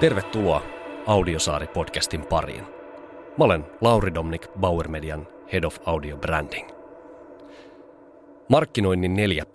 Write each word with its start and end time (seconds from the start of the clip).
Tervetuloa 0.00 0.62
Audiosaari-podcastin 1.06 2.26
pariin. 2.26 2.64
Mä 3.38 3.44
olen 3.44 3.64
Lauri 3.80 4.14
Domnik 4.14 4.46
Bauer 4.60 4.88
Median 4.88 5.28
Head 5.52 5.64
of 5.64 5.76
Audio 5.86 6.16
Branding. 6.16 6.70
Markkinoinnin 8.48 9.16
neljä 9.16 9.46
p 9.46 9.54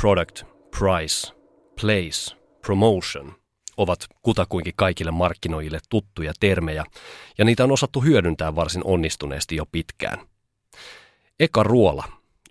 Product, 0.00 0.42
Price, 0.78 1.32
Place, 1.80 2.36
Promotion 2.66 3.32
ovat 3.76 3.98
kutakuinkin 4.22 4.72
kaikille 4.76 5.10
markkinoijille 5.10 5.78
tuttuja 5.88 6.32
termejä, 6.40 6.84
ja 7.38 7.44
niitä 7.44 7.64
on 7.64 7.72
osattu 7.72 8.00
hyödyntää 8.00 8.54
varsin 8.54 8.82
onnistuneesti 8.84 9.56
jo 9.56 9.66
pitkään. 9.72 10.18
Eka 11.40 11.62
Ruola 11.62 12.04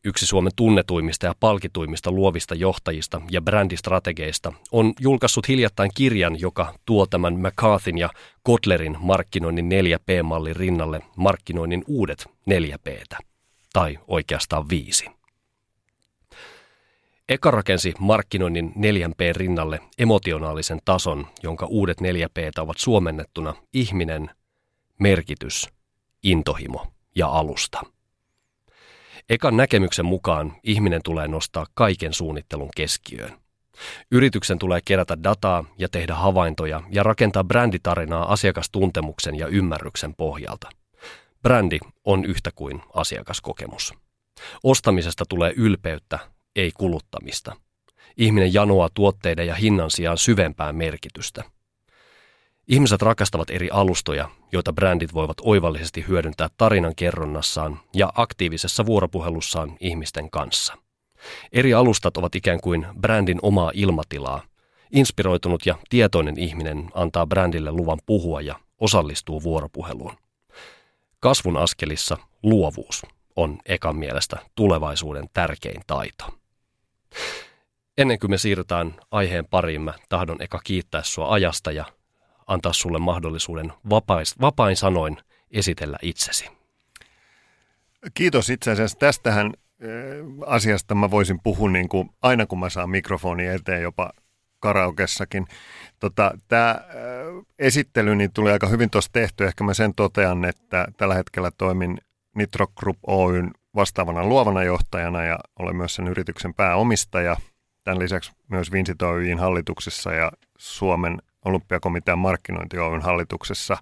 yksi 0.06 0.26
Suomen 0.26 0.52
tunnetuimmista 0.56 1.26
ja 1.26 1.36
palkituimmista 1.40 2.12
luovista 2.12 2.56
johtajista 2.56 3.22
ja 3.32 3.42
brändistrategeista, 3.42 4.54
on 4.72 4.94
julkaissut 5.00 5.48
hiljattain 5.48 5.92
kirjan, 5.96 6.40
joka 6.40 6.74
tuo 6.86 7.06
tämän 7.06 7.34
McCarthyn 7.40 7.98
ja 7.98 8.10
Kotlerin 8.44 8.98
markkinoinnin 9.00 9.70
4P-mallin 9.72 10.56
rinnalle 10.56 11.02
markkinoinnin 11.16 11.84
uudet 11.88 12.26
4P, 12.50 13.18
tai 13.74 14.00
oikeastaan 14.08 14.70
viisi. 14.70 15.06
Eka 17.30 17.52
rakensi 17.52 17.94
markkinoinnin 18.00 18.74
4P 18.76 19.36
rinnalle 19.36 19.80
emotionaalisen 19.98 20.80
tason, 20.86 21.28
jonka 21.44 21.66
uudet 21.66 21.98
4P 22.02 22.62
ovat 22.62 22.78
suomennettuna 22.78 23.54
ihminen, 23.74 24.30
merkitys, 25.00 25.70
intohimo 26.24 26.88
ja 27.16 27.28
alusta– 27.28 27.82
Ekan 29.30 29.58
näkemyksen 29.58 30.06
mukaan 30.06 30.54
ihminen 30.64 31.02
tulee 31.04 31.28
nostaa 31.28 31.66
kaiken 31.74 32.14
suunnittelun 32.14 32.70
keskiöön. 32.76 33.38
Yrityksen 34.12 34.60
tulee 34.60 34.80
kerätä 34.86 35.24
dataa 35.24 35.66
ja 35.78 35.90
tehdä 35.90 36.16
havaintoja 36.16 36.82
ja 36.92 37.04
rakentaa 37.04 37.44
bränditarinaa 37.44 38.34
asiakastuntemuksen 38.34 39.36
ja 39.36 39.48
ymmärryksen 39.48 40.16
pohjalta. 40.16 40.70
Brändi 41.42 41.80
on 42.04 42.26
yhtä 42.26 42.52
kuin 42.56 42.82
asiakaskokemus. 42.94 43.94
Ostamisesta 44.64 45.24
tulee 45.30 45.54
ylpeyttä, 45.58 46.20
ei 46.56 46.72
kuluttamista. 46.72 47.56
Ihminen 48.18 48.54
janoaa 48.54 48.90
tuotteiden 48.94 49.48
ja 49.48 49.56
hinnan 49.56 49.92
sijaan 49.92 50.18
syvempää 50.18 50.74
merkitystä– 50.74 51.44
Ihmiset 52.68 53.02
rakastavat 53.02 53.50
eri 53.50 53.70
alustoja, 53.70 54.30
joita 54.52 54.74
brändit 54.74 55.14
voivat 55.14 55.38
oivallisesti 55.42 56.06
hyödyntää 56.08 56.50
tarinan 56.58 56.96
kerronnassaan 56.96 57.80
ja 57.94 58.14
aktiivisessa 58.16 58.86
vuoropuhelussaan 58.86 59.78
ihmisten 59.80 60.30
kanssa. 60.30 60.78
Eri 61.52 61.74
alustat 61.74 62.18
ovat 62.18 62.36
ikään 62.36 62.62
kuin 62.62 62.88
brändin 63.02 63.40
omaa 63.42 63.72
ilmatilaa. 63.74 64.42
Inspiroitunut 64.92 65.66
ja 65.66 65.76
tietoinen 65.90 66.40
ihminen 66.40 66.90
antaa 66.94 67.28
brändille 67.28 67.72
luvan 67.72 68.00
puhua 68.06 68.42
ja 68.42 68.60
osallistuu 68.80 69.44
vuoropuheluun. 69.44 70.18
Kasvun 71.20 71.58
askelissa 71.58 72.18
luovuus 72.44 73.06
on 73.36 73.60
ekan 73.66 73.96
mielestä 73.96 74.38
tulevaisuuden 74.56 75.30
tärkein 75.34 75.82
taito. 75.88 76.26
Ennen 77.98 78.20
kuin 78.20 78.32
me 78.32 78.38
siirrytään 78.38 78.96
aiheen 79.12 79.46
pariin, 79.46 79.82
mä 79.82 79.94
tahdon 80.10 80.42
eka 80.42 80.60
kiittää 80.64 81.04
sua 81.04 81.32
ajasta 81.34 81.72
ja 81.72 81.86
antaa 82.48 82.74
sulle 82.74 83.00
mahdollisuuden 83.00 83.74
vapais, 83.90 84.42
vapain 84.42 84.76
sanoin 84.76 85.18
esitellä 85.52 85.98
itsesi. 86.02 86.50
Kiitos 88.14 88.50
itse 88.50 88.72
asiassa. 88.72 88.98
Tästähän 89.00 89.54
asiasta 90.46 90.96
mä 90.96 91.12
voisin 91.12 91.40
puhua 91.44 91.70
niin 91.70 91.90
kuin 91.90 92.10
aina 92.22 92.46
kun 92.46 92.60
mä 92.60 92.70
saan 92.70 92.90
mikrofoni 92.90 93.48
eteen 93.48 93.82
jopa 93.82 94.12
karaokessakin. 94.60 95.48
Tota, 96.00 96.38
Tämä 96.48 96.82
esittely 97.60 98.16
niin 98.16 98.32
tuli 98.34 98.52
aika 98.52 98.68
hyvin 98.68 98.90
tuossa 98.90 99.12
tehty. 99.14 99.46
Ehkä 99.46 99.64
mä 99.64 99.74
sen 99.74 99.94
totean, 99.96 100.46
että 100.46 100.88
tällä 100.98 101.16
hetkellä 101.16 101.52
toimin 101.52 101.98
Nitro 102.36 102.68
Group 102.76 102.98
Oyn 103.08 103.52
vastaavana 103.76 104.26
luovana 104.26 104.64
johtajana 104.64 105.24
ja 105.24 105.40
olen 105.60 105.76
myös 105.76 105.96
sen 105.96 106.08
yrityksen 106.08 106.54
pääomistaja. 106.54 107.38
Tämän 107.84 108.00
lisäksi 108.00 108.32
myös 108.48 108.72
Vincent 108.72 109.02
Oyn 109.02 109.40
hallituksessa 109.40 110.14
ja 110.14 110.32
Suomen 110.58 111.22
olympiakomitean 111.46 112.20
markkinointi 112.20 112.80
Oyn 112.80 113.02
hallituksessa. 113.02 113.78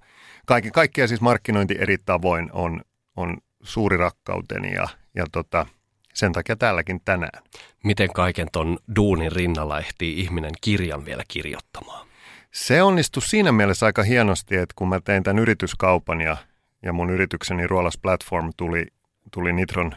Kaikki, 0.45 0.71
kaikkia 0.71 1.07
siis 1.07 1.21
markkinointi 1.21 1.75
eri 1.79 1.97
tavoin 2.05 2.49
on, 2.53 2.81
on 3.15 3.37
suuri 3.63 3.97
rakkauteni 3.97 4.73
ja, 4.73 4.87
ja 5.15 5.25
tota, 5.31 5.65
sen 6.13 6.31
takia 6.31 6.55
täälläkin 6.55 7.01
tänään. 7.05 7.43
Miten 7.83 8.13
kaiken 8.13 8.47
ton 8.51 8.77
duunin 8.95 9.31
rinnalla 9.31 9.79
ehtii 9.79 10.19
ihminen 10.19 10.51
kirjan 10.61 11.05
vielä 11.05 11.23
kirjoittamaan? 11.27 12.07
Se 12.51 12.81
onnistui 12.81 13.21
siinä 13.21 13.51
mielessä 13.51 13.85
aika 13.85 14.03
hienosti, 14.03 14.55
että 14.55 14.73
kun 14.75 14.89
mä 14.89 14.99
tein 14.99 15.23
tämän 15.23 15.39
yrityskaupan 15.39 16.21
ja, 16.21 16.37
ja 16.83 16.93
mun 16.93 17.09
yritykseni 17.09 17.67
Ruolas 17.67 17.97
Platform 17.97 18.51
tuli, 18.57 18.85
tuli 19.31 19.53
Nitron 19.53 19.95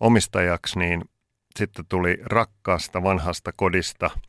omistajaksi, 0.00 0.78
niin 0.78 1.04
sitten 1.56 1.84
tuli 1.88 2.18
rakkaasta 2.24 3.02
vanhasta 3.02 3.52
kodista– 3.56 4.10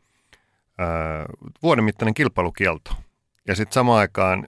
vuoden 1.64 1.84
mittainen 1.84 2.14
kilpailukielto. 2.14 2.92
Ja 3.48 3.56
sitten 3.56 3.74
samaan 3.74 4.00
aikaan 4.00 4.48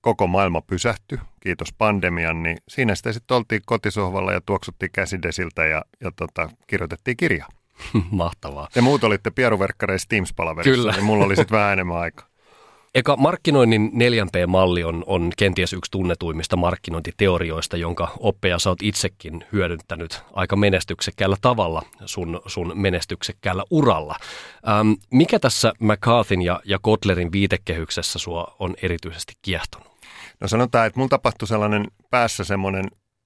koko 0.00 0.26
maailma 0.26 0.60
pysähtyi, 0.60 1.18
kiitos 1.40 1.72
pandemian, 1.72 2.42
niin 2.42 2.58
siinä 2.68 2.94
sitten 2.94 3.14
sit 3.14 3.30
oltiin 3.30 3.62
kotisohvalla 3.66 4.32
ja 4.32 4.40
tuoksuttiin 4.40 4.92
käsidesiltä 4.92 5.66
ja, 5.66 5.84
ja 6.00 6.10
tota, 6.16 6.48
kirjoitettiin 6.66 7.16
kirja. 7.16 7.46
Mahtavaa. 8.10 8.68
Ja 8.74 8.82
muut 8.82 9.04
olitte 9.04 9.30
pieruverkkareissa 9.30 10.08
Teams-palaverissa, 10.08 10.76
Kyllä. 10.76 10.92
niin 10.92 11.04
mulla 11.04 11.24
oli 11.24 11.36
sitten 11.36 11.58
vähän 11.58 11.72
enemmän 11.72 11.96
aikaa. 11.96 12.27
Eka 12.94 13.16
markkinoinnin 13.16 13.92
4P-malli 13.94 14.84
on, 14.84 15.04
on 15.06 15.32
kenties 15.38 15.72
yksi 15.72 15.90
tunnetuimmista 15.90 16.56
markkinointiteorioista, 16.56 17.76
jonka 17.76 18.08
oppeja 18.20 18.58
sä 18.58 18.70
oot 18.70 18.82
itsekin 18.82 19.44
hyödyntänyt 19.52 20.22
aika 20.32 20.56
menestyksekkäällä 20.56 21.36
tavalla 21.40 21.82
sun, 22.04 22.40
sun 22.46 22.72
menestyksekkäällä 22.74 23.64
uralla. 23.70 24.16
Ähm, 24.68 24.92
mikä 25.10 25.38
tässä 25.38 25.72
McCarthyn 25.80 26.42
ja, 26.42 26.60
ja 26.64 26.78
Kotlerin 26.82 27.32
viitekehyksessä 27.32 28.18
sua 28.18 28.56
on 28.58 28.74
erityisesti 28.82 29.32
kiehtonut? 29.42 29.88
No 30.40 30.48
sanotaan, 30.48 30.86
että 30.86 31.00
mun 31.00 31.08
tapahtui 31.08 31.48
sellainen 31.48 31.86
päässä 32.10 32.44
semmoinen 32.44 32.84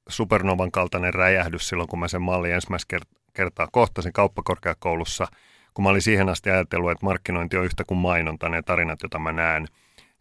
supernovan 0.09 0.71
kaltainen 0.71 1.15
räjähdys 1.15 1.69
silloin, 1.69 1.89
kun 1.89 1.99
mä 1.99 2.09
sen 2.09 2.23
mallin 2.23 2.55
ensimmäistä 2.55 2.99
kertaa 3.35 3.69
kohtasin 3.73 4.13
kauppakorkeakoulussa– 4.13 5.27
kun 5.75 5.83
mä 5.83 5.89
olin 5.89 6.03
siihen 6.03 6.29
asti 6.29 6.51
ajatellut, 6.51 6.91
että 6.91 7.07
markkinointi 7.07 7.57
on 7.57 7.65
yhtä 7.65 7.85
kuin 7.85 7.99
mainonta, 7.99 8.49
ne 8.49 8.63
tarinat, 8.63 9.03
joita 9.03 9.19
mä 9.19 9.33
näen, 9.33 9.67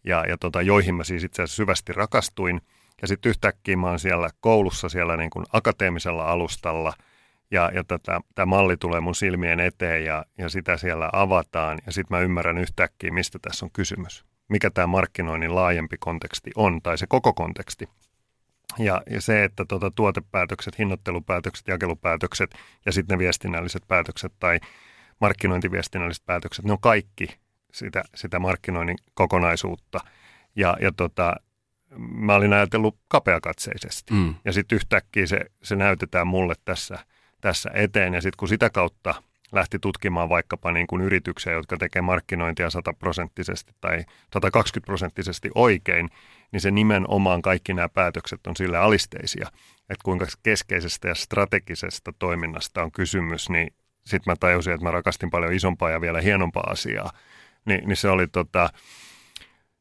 ja, 0.04 0.26
ja 0.26 0.38
tota, 0.38 0.62
joihin 0.62 0.96
mä 0.96 1.04
siis 1.04 1.24
itse 1.24 1.42
asiassa 1.42 1.56
syvästi 1.56 1.94
rakastuin. 1.94 2.62
Ja 3.02 3.08
sitten 3.08 3.30
yhtäkkiä 3.30 3.78
mä 3.78 3.90
oon 3.90 4.00
siellä 4.00 4.30
koulussa, 4.40 4.90
siellä 4.90 5.18
niin 5.18 5.30
kuin 5.30 5.46
akateemisella 5.54 6.26
alustalla, 6.26 6.94
ja, 7.52 7.72
ja 7.74 7.84
tämä 8.36 8.46
malli 8.46 8.78
tulee 8.78 9.00
mun 9.00 9.16
silmien 9.16 9.60
eteen, 9.60 10.06
ja, 10.06 10.26
ja 10.38 10.50
sitä 10.50 10.78
siellä 10.78 11.10
avataan, 11.14 11.80
ja 11.86 11.92
sitten 11.92 12.18
mä 12.18 12.24
ymmärrän 12.24 12.58
yhtäkkiä, 12.58 13.12
mistä 13.12 13.40
tässä 13.42 13.66
on 13.66 13.72
kysymys. 13.72 14.26
Mikä 14.48 14.70
tämä 14.70 14.88
markkinoinnin 14.88 15.56
laajempi 15.56 15.98
konteksti 16.00 16.52
on, 16.56 16.82
tai 16.82 16.98
se 16.98 17.08
koko 17.08 17.34
konteksti. 17.34 17.90
Ja, 18.80 19.02
ja 19.10 19.22
se, 19.22 19.44
että 19.44 19.66
tuota, 19.66 19.92
tuotepäätökset, 19.92 20.80
hinnoittelupäätökset, 20.80 21.68
jakelupäätökset 21.68 22.56
ja 22.86 22.92
sitten 22.92 23.16
ne 23.16 23.20
viestinnälliset 23.20 23.84
päätökset 23.88 24.34
tai 24.40 24.60
markkinointiviestinnälliset 25.22 26.26
päätökset, 26.26 26.66
ne 26.66 26.72
on 26.72 26.80
kaikki 26.80 27.28
sitä, 27.74 28.04
sitä 28.16 28.40
markkinoinnin 28.40 28.98
kokonaisuutta. 29.14 30.00
Ja, 30.56 30.78
ja 30.82 30.92
tota, 30.92 31.36
mä 31.98 32.36
olin 32.36 32.54
ajatellut 32.54 32.98
kapeakatseisesti. 33.08 34.14
Mm. 34.14 34.36
Ja 34.46 34.54
sitten 34.54 34.76
yhtäkkiä 34.76 35.26
se, 35.26 35.40
se 35.64 35.76
näytetään 35.76 36.28
mulle 36.28 36.54
tässä, 36.66 37.00
tässä 37.42 37.72
eteen. 37.74 38.14
Ja 38.14 38.22
sitten 38.22 38.38
kun 38.38 38.48
sitä 38.48 38.70
kautta 38.70 39.14
lähti 39.52 39.80
tutkimaan 39.80 40.30
vaikkapa 40.30 40.72
niin 40.72 40.88
kuin 40.88 41.02
yrityksiä, 41.02 41.54
jotka 41.54 41.78
tekee 41.78 42.02
markkinointia 42.02 42.70
sataprosenttisesti 42.70 43.74
tai 43.82 44.06
120 44.34 44.86
prosenttisesti 44.86 45.50
oikein, 45.56 46.10
niin 46.52 46.62
se 46.62 46.72
nimenomaan 46.72 47.42
kaikki 47.42 47.74
nämä 47.74 47.90
päätökset 47.90 48.48
on 48.48 48.56
sille 48.56 48.78
alisteisia. 48.78 49.48
Että 49.90 50.04
kuinka 50.04 50.26
keskeisestä 50.44 51.08
ja 51.08 51.16
strategisesta 51.16 52.14
toiminnasta 52.20 52.84
on 52.84 52.92
kysymys, 52.92 53.50
niin 53.50 53.74
sitten 54.06 54.32
mä 54.32 54.36
tajusin, 54.40 54.74
että 54.74 54.86
mä 54.86 54.92
rakastin 54.92 55.30
paljon 55.30 55.54
isompaa 55.54 55.90
ja 55.90 56.02
vielä 56.02 56.22
hienompaa 56.22 56.70
asiaa, 56.70 57.12
niin, 57.66 57.88
niin 57.88 57.98
se 57.98 58.10
oli 58.10 58.28
tota, 58.28 58.70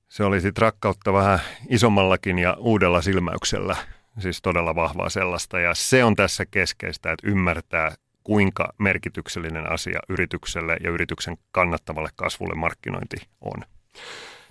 se 0.08 0.24
oli 0.24 0.40
sitten 0.40 0.62
rakkautta 0.62 1.12
vähän 1.12 1.40
isommallakin 1.68 2.38
ja 2.38 2.56
uudella 2.58 3.02
silmäyksellä, 3.02 3.76
siis 4.18 4.42
todella 4.42 4.74
vahvaa 4.74 5.08
sellaista. 5.08 5.60
Ja 5.60 5.74
se 5.74 6.04
on 6.04 6.16
tässä 6.16 6.46
keskeistä, 6.50 7.12
että 7.12 7.28
ymmärtää, 7.28 7.94
kuinka 8.24 8.72
merkityksellinen 8.78 9.72
asia 9.72 10.00
yritykselle 10.08 10.76
ja 10.84 10.90
yrityksen 10.90 11.36
kannattavalle 11.52 12.10
kasvulle 12.16 12.54
markkinointi 12.54 13.16
on. 13.40 13.64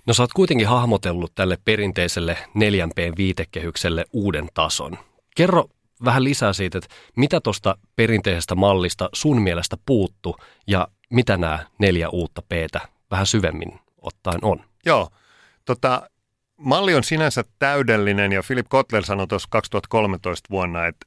No 0.06 0.14
sä 0.14 0.22
oot 0.22 0.32
kuitenkin 0.32 0.68
hahmotellut 0.68 1.34
tälle 1.34 1.58
perinteiselle 1.64 2.36
4P-viitekehykselle 2.48 4.04
uuden 4.12 4.48
tason. 4.54 4.98
Kerro 5.36 5.64
vähän 6.04 6.24
lisää 6.24 6.52
siitä, 6.52 6.78
että 6.78 6.94
mitä 7.16 7.40
tuosta 7.40 7.78
perinteisestä 7.96 8.54
mallista 8.54 9.08
sun 9.12 9.42
mielestä 9.42 9.76
puuttu 9.86 10.36
ja 10.66 10.88
mitä 11.10 11.36
nämä 11.36 11.66
neljä 11.78 12.08
uutta 12.08 12.42
p 12.42 12.52
vähän 13.10 13.26
syvemmin 13.26 13.80
ottaen 14.02 14.44
on? 14.44 14.64
Joo, 14.86 15.10
tota, 15.64 16.10
malli 16.56 16.94
on 16.94 17.04
sinänsä 17.04 17.44
täydellinen 17.58 18.32
ja 18.32 18.42
Philip 18.46 18.66
Kotler 18.68 19.04
sanoi 19.04 19.26
tuossa 19.26 19.48
2013 19.50 20.48
vuonna, 20.50 20.86
että 20.86 21.06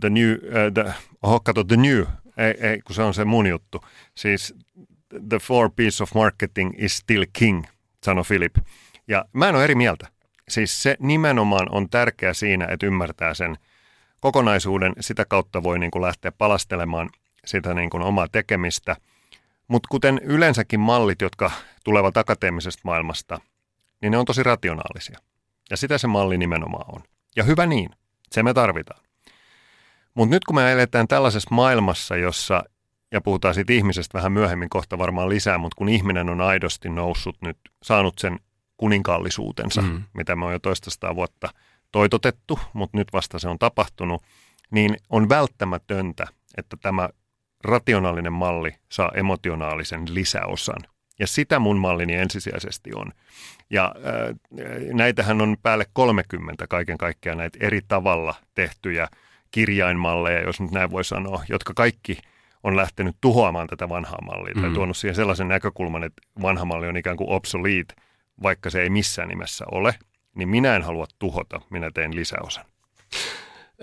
the 0.00 0.10
new, 0.10 0.32
uh, 0.32 0.72
the, 0.74 0.94
oho, 1.22 1.40
kato, 1.40 1.64
the 1.64 1.76
new, 1.76 2.04
ei, 2.36 2.68
ei, 2.68 2.80
kun 2.80 2.94
se 2.94 3.02
on 3.02 3.14
se 3.14 3.24
mun 3.24 3.46
juttu. 3.46 3.84
Siis 4.14 4.54
the 5.28 5.38
four 5.38 5.70
piece 5.76 6.02
of 6.02 6.14
marketing 6.14 6.72
is 6.78 6.96
still 6.96 7.24
king, 7.32 7.64
sanoi 8.04 8.24
Philip. 8.24 8.56
Ja 9.08 9.24
mä 9.32 9.48
en 9.48 9.54
ole 9.54 9.64
eri 9.64 9.74
mieltä. 9.74 10.08
Siis 10.48 10.82
se 10.82 10.96
nimenomaan 10.98 11.66
on 11.70 11.90
tärkeä 11.90 12.32
siinä, 12.32 12.66
että 12.70 12.86
ymmärtää 12.86 13.34
sen 13.34 13.56
kokonaisuuden. 14.24 14.92
Sitä 15.00 15.24
kautta 15.24 15.62
voi 15.62 15.78
niin 15.78 15.90
kuin 15.90 16.02
lähteä 16.02 16.32
palastelemaan 16.32 17.10
sitä 17.44 17.74
niin 17.74 17.90
kuin 17.90 18.02
omaa 18.02 18.28
tekemistä. 18.32 18.96
Mutta 19.68 19.86
kuten 19.90 20.20
yleensäkin 20.22 20.80
mallit, 20.80 21.20
jotka 21.20 21.50
tulevat 21.84 22.16
akateemisesta 22.16 22.80
maailmasta, 22.84 23.40
niin 24.00 24.10
ne 24.10 24.18
on 24.18 24.24
tosi 24.24 24.42
rationaalisia. 24.42 25.18
Ja 25.70 25.76
sitä 25.76 25.98
se 25.98 26.06
malli 26.06 26.38
nimenomaan 26.38 26.94
on. 26.94 27.02
Ja 27.36 27.44
hyvä 27.44 27.66
niin, 27.66 27.90
se 28.32 28.42
me 28.42 28.54
tarvitaan. 28.54 29.00
Mutta 30.14 30.34
nyt 30.34 30.44
kun 30.44 30.56
me 30.56 30.72
eletään 30.72 31.08
tällaisessa 31.08 31.54
maailmassa, 31.54 32.16
jossa, 32.16 32.64
ja 33.12 33.20
puhutaan 33.20 33.54
siitä 33.54 33.72
ihmisestä 33.72 34.18
vähän 34.18 34.32
myöhemmin 34.32 34.68
kohta 34.68 34.98
varmaan 34.98 35.28
lisää, 35.28 35.58
mutta 35.58 35.76
kun 35.76 35.88
ihminen 35.88 36.30
on 36.30 36.40
aidosti 36.40 36.88
noussut 36.88 37.36
nyt, 37.40 37.58
saanut 37.82 38.18
sen 38.18 38.38
kuninkaallisuutensa, 38.76 39.82
mm. 39.82 40.02
mitä 40.14 40.36
me 40.36 40.44
on 40.44 40.52
jo 40.52 40.58
toista 40.58 41.16
vuotta 41.16 41.48
toitotettu, 41.94 42.58
mutta 42.72 42.98
nyt 42.98 43.08
vasta 43.12 43.38
se 43.38 43.48
on 43.48 43.58
tapahtunut, 43.58 44.22
niin 44.70 44.96
on 45.10 45.28
välttämätöntä, 45.28 46.26
että 46.56 46.76
tämä 46.76 47.08
rationaalinen 47.64 48.32
malli 48.32 48.74
saa 48.88 49.10
emotionaalisen 49.14 50.14
lisäosan. 50.14 50.82
Ja 51.18 51.26
sitä 51.26 51.58
mun 51.58 51.78
mallini 51.78 52.14
ensisijaisesti 52.14 52.90
on. 52.94 53.12
Ja 53.70 53.94
äh, 53.96 54.36
näitähän 54.92 55.40
on 55.40 55.56
päälle 55.62 55.86
30 55.92 56.66
kaiken 56.66 56.98
kaikkiaan 56.98 57.38
näitä 57.38 57.58
eri 57.60 57.80
tavalla 57.88 58.34
tehtyjä 58.54 59.08
kirjainmalleja, 59.50 60.46
jos 60.46 60.60
nyt 60.60 60.70
näin 60.70 60.90
voi 60.90 61.04
sanoa, 61.04 61.44
jotka 61.48 61.72
kaikki 61.76 62.18
on 62.62 62.76
lähtenyt 62.76 63.16
tuhoamaan 63.20 63.66
tätä 63.66 63.88
vanhaa 63.88 64.22
mallia 64.22 64.54
mm. 64.54 64.62
tai 64.62 64.70
tuonut 64.70 64.96
siihen 64.96 65.14
sellaisen 65.14 65.48
näkökulman, 65.48 66.04
että 66.04 66.22
vanha 66.42 66.64
malli 66.64 66.88
on 66.88 66.96
ikään 66.96 67.16
kuin 67.16 67.30
obsolete, 67.30 67.94
vaikka 68.42 68.70
se 68.70 68.82
ei 68.82 68.90
missään 68.90 69.28
nimessä 69.28 69.64
ole, 69.70 69.94
niin 70.34 70.48
minä 70.48 70.76
en 70.76 70.82
halua 70.82 71.06
tuhota, 71.18 71.60
minä 71.70 71.90
teen 71.94 72.16
lisäosan. 72.16 72.64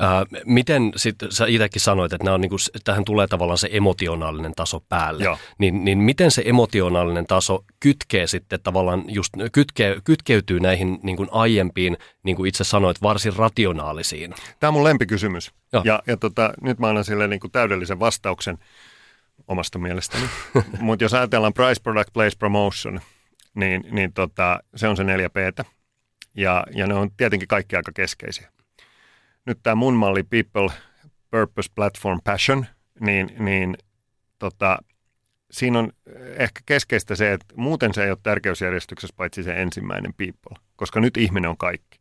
Äh, 0.01 0.41
miten 0.45 0.91
sitten, 0.95 1.31
sä 1.31 1.45
itsekin 1.47 1.81
sanoit, 1.81 2.13
että 2.13 2.25
nämä 2.25 2.35
on 2.35 2.41
niin 2.41 2.49
kuin, 2.49 2.59
tähän 2.83 3.05
tulee 3.05 3.27
tavallaan 3.27 3.57
se 3.57 3.69
emotionaalinen 3.71 4.53
taso 4.55 4.79
päälle, 4.79 5.23
niin, 5.57 5.85
niin 5.85 5.97
miten 5.97 6.31
se 6.31 6.43
emotionaalinen 6.45 7.25
taso 7.27 7.65
kytkee 7.79 8.27
sitten 8.27 8.59
tavallaan 8.63 9.03
just, 9.07 9.33
kytkee, 9.51 9.97
kytkeytyy 10.03 10.59
näihin 10.59 10.99
niin 11.03 11.17
kuin 11.17 11.29
aiempiin, 11.31 11.97
niin 12.23 12.35
kuin 12.35 12.49
itse 12.49 12.63
sanoit, 12.63 13.01
varsin 13.01 13.35
rationaalisiin? 13.35 14.33
Tämä 14.59 14.69
on 14.69 14.73
mun 14.73 14.83
lempikysymys. 14.83 15.51
Ja, 15.83 16.03
ja 16.07 16.17
tota, 16.17 16.53
nyt 16.61 16.79
mä 16.79 16.87
annan 16.87 17.05
sille 17.05 17.27
niin 17.27 17.39
kuin 17.39 17.51
täydellisen 17.51 17.99
vastauksen 17.99 18.57
omasta 19.47 19.79
mielestäni. 19.79 20.23
Mutta 20.79 21.03
jos 21.03 21.13
ajatellaan 21.13 21.53
price, 21.53 21.81
product, 21.83 22.13
place, 22.13 22.37
promotion, 22.39 23.01
niin, 23.53 23.83
niin 23.91 24.13
tota, 24.13 24.59
se 24.75 24.87
on 24.87 24.97
se 24.97 25.03
neljä 25.03 25.29
p 25.29 25.35
ja, 26.35 26.63
ja 26.75 26.87
ne 26.87 26.93
on 26.93 27.11
tietenkin 27.17 27.47
kaikki 27.47 27.75
aika 27.75 27.91
keskeisiä 27.95 28.51
nyt 29.45 29.59
tämä 29.63 29.75
mun 29.75 29.93
malli 29.93 30.23
People, 30.23 30.77
Purpose, 31.31 31.71
Platform, 31.75 32.19
Passion, 32.23 32.65
niin, 32.99 33.29
niin 33.39 33.77
tota, 34.39 34.77
siinä 35.51 35.79
on 35.79 35.91
ehkä 36.35 36.61
keskeistä 36.65 37.15
se, 37.15 37.33
että 37.33 37.45
muuten 37.55 37.93
se 37.93 38.03
ei 38.03 38.09
ole 38.09 38.17
tärkeysjärjestyksessä 38.23 39.13
paitsi 39.17 39.43
se 39.43 39.61
ensimmäinen 39.61 40.13
People, 40.13 40.63
koska 40.75 40.99
nyt 40.99 41.17
ihminen 41.17 41.49
on 41.49 41.57
kaikki. 41.57 41.99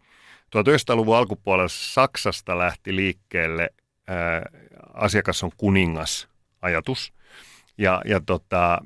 1900-luvun 0.57 1.17
alkupuolella 1.17 1.69
Saksasta 1.69 2.59
lähti 2.59 2.97
liikkeelle 2.97 3.71
ää, 4.07 4.43
asiakas 4.95 5.43
on 5.43 5.51
kuningas 5.57 6.29
ajatus. 6.63 7.13
Ja, 7.79 8.03
ja 8.05 8.21
tota, 8.27 8.79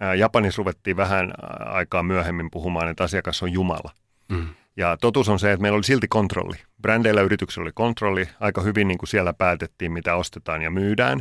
ää, 0.00 0.14
Japanissa 0.14 0.60
ruvettiin 0.60 0.96
vähän 0.96 1.32
aikaa 1.58 2.02
myöhemmin 2.02 2.50
puhumaan, 2.50 2.88
että 2.88 3.04
asiakas 3.04 3.42
on 3.42 3.52
Jumala. 3.52 3.90
Mm. 4.28 4.48
Ja 4.76 4.96
totuus 4.96 5.28
on 5.28 5.38
se, 5.38 5.52
että 5.52 5.62
meillä 5.62 5.76
oli 5.76 5.84
silti 5.84 6.08
kontrolli. 6.08 6.56
Brändeillä 6.82 7.20
yrityksellä 7.20 7.64
oli 7.64 7.72
kontrolli. 7.74 8.28
Aika 8.40 8.60
hyvin 8.60 8.88
niin 8.88 8.98
kuin 8.98 9.08
siellä 9.08 9.32
päätettiin, 9.32 9.92
mitä 9.92 10.14
ostetaan 10.16 10.62
ja 10.62 10.70
myydään. 10.70 11.20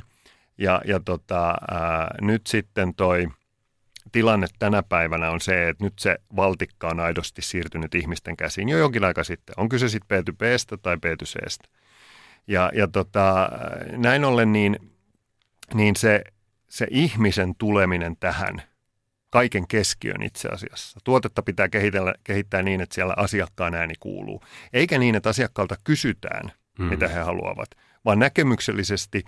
Ja, 0.57 0.81
ja 0.85 0.99
tota, 0.99 1.47
ää, 1.71 2.15
nyt 2.21 2.47
sitten 2.47 2.95
toi 2.95 3.27
tilanne 4.11 4.47
tänä 4.59 4.83
päivänä 4.83 5.31
on 5.31 5.41
se, 5.41 5.69
että 5.69 5.83
nyt 5.83 5.99
se 5.99 6.17
valtikka 6.35 6.87
on 6.87 6.99
aidosti 6.99 7.41
siirtynyt 7.41 7.95
ihmisten 7.95 8.37
käsiin 8.37 8.69
jo 8.69 8.77
jonkin 8.77 9.03
aika 9.03 9.23
sitten. 9.23 9.55
On 9.57 9.69
kyse 9.69 9.89
sitten 9.89 10.23
B2Bstä 10.23 10.77
tai 10.81 10.95
B2Cstä. 10.95 11.69
Ja, 12.47 12.71
ja 12.73 12.87
tota, 12.87 13.49
näin 13.97 14.25
ollen 14.25 14.53
niin, 14.53 14.91
niin 15.73 15.95
se, 15.95 16.23
se 16.69 16.87
ihmisen 16.89 17.55
tuleminen 17.55 18.17
tähän– 18.17 18.61
kaiken 19.31 19.67
keskiön 19.67 20.23
itse 20.23 20.47
asiassa. 20.47 20.99
Tuotetta 21.03 21.41
pitää 21.41 21.69
kehitellä, 21.69 22.13
kehittää 22.23 22.61
niin, 22.61 22.81
että 22.81 22.95
siellä 22.95 23.13
asiakkaan 23.17 23.75
ääni 23.75 23.93
kuuluu. 23.99 24.43
Eikä 24.73 24.97
niin, 24.97 25.15
että 25.15 25.29
asiakkaalta 25.29 25.75
kysytään, 25.83 26.51
hmm. 26.77 26.85
mitä 26.85 27.07
he 27.07 27.19
haluavat, 27.19 27.69
vaan 28.05 28.19
näkemyksellisesti 28.19 29.23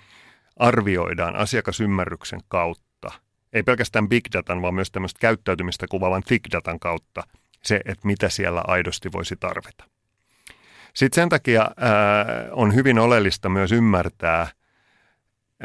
arvioidaan 0.57 1.35
asiakasymmärryksen 1.35 2.39
kautta. 2.47 3.11
Ei 3.53 3.63
pelkästään 3.63 4.09
big 4.09 4.25
datan, 4.33 4.61
vaan 4.61 4.73
myös 4.73 4.91
tämmöistä 4.91 5.19
käyttäytymistä 5.19 5.85
kuvaavan 5.89 6.23
thick 6.23 6.51
datan 6.51 6.79
kautta 6.79 7.23
se, 7.63 7.81
että 7.85 8.07
mitä 8.07 8.29
siellä 8.29 8.63
aidosti 8.67 9.11
voisi 9.11 9.35
tarvita. 9.35 9.83
Sitten 10.93 11.21
sen 11.21 11.29
takia 11.29 11.61
ää, 11.61 12.25
on 12.51 12.75
hyvin 12.75 12.99
oleellista 12.99 13.49
myös 13.49 13.71
ymmärtää– 13.71 14.47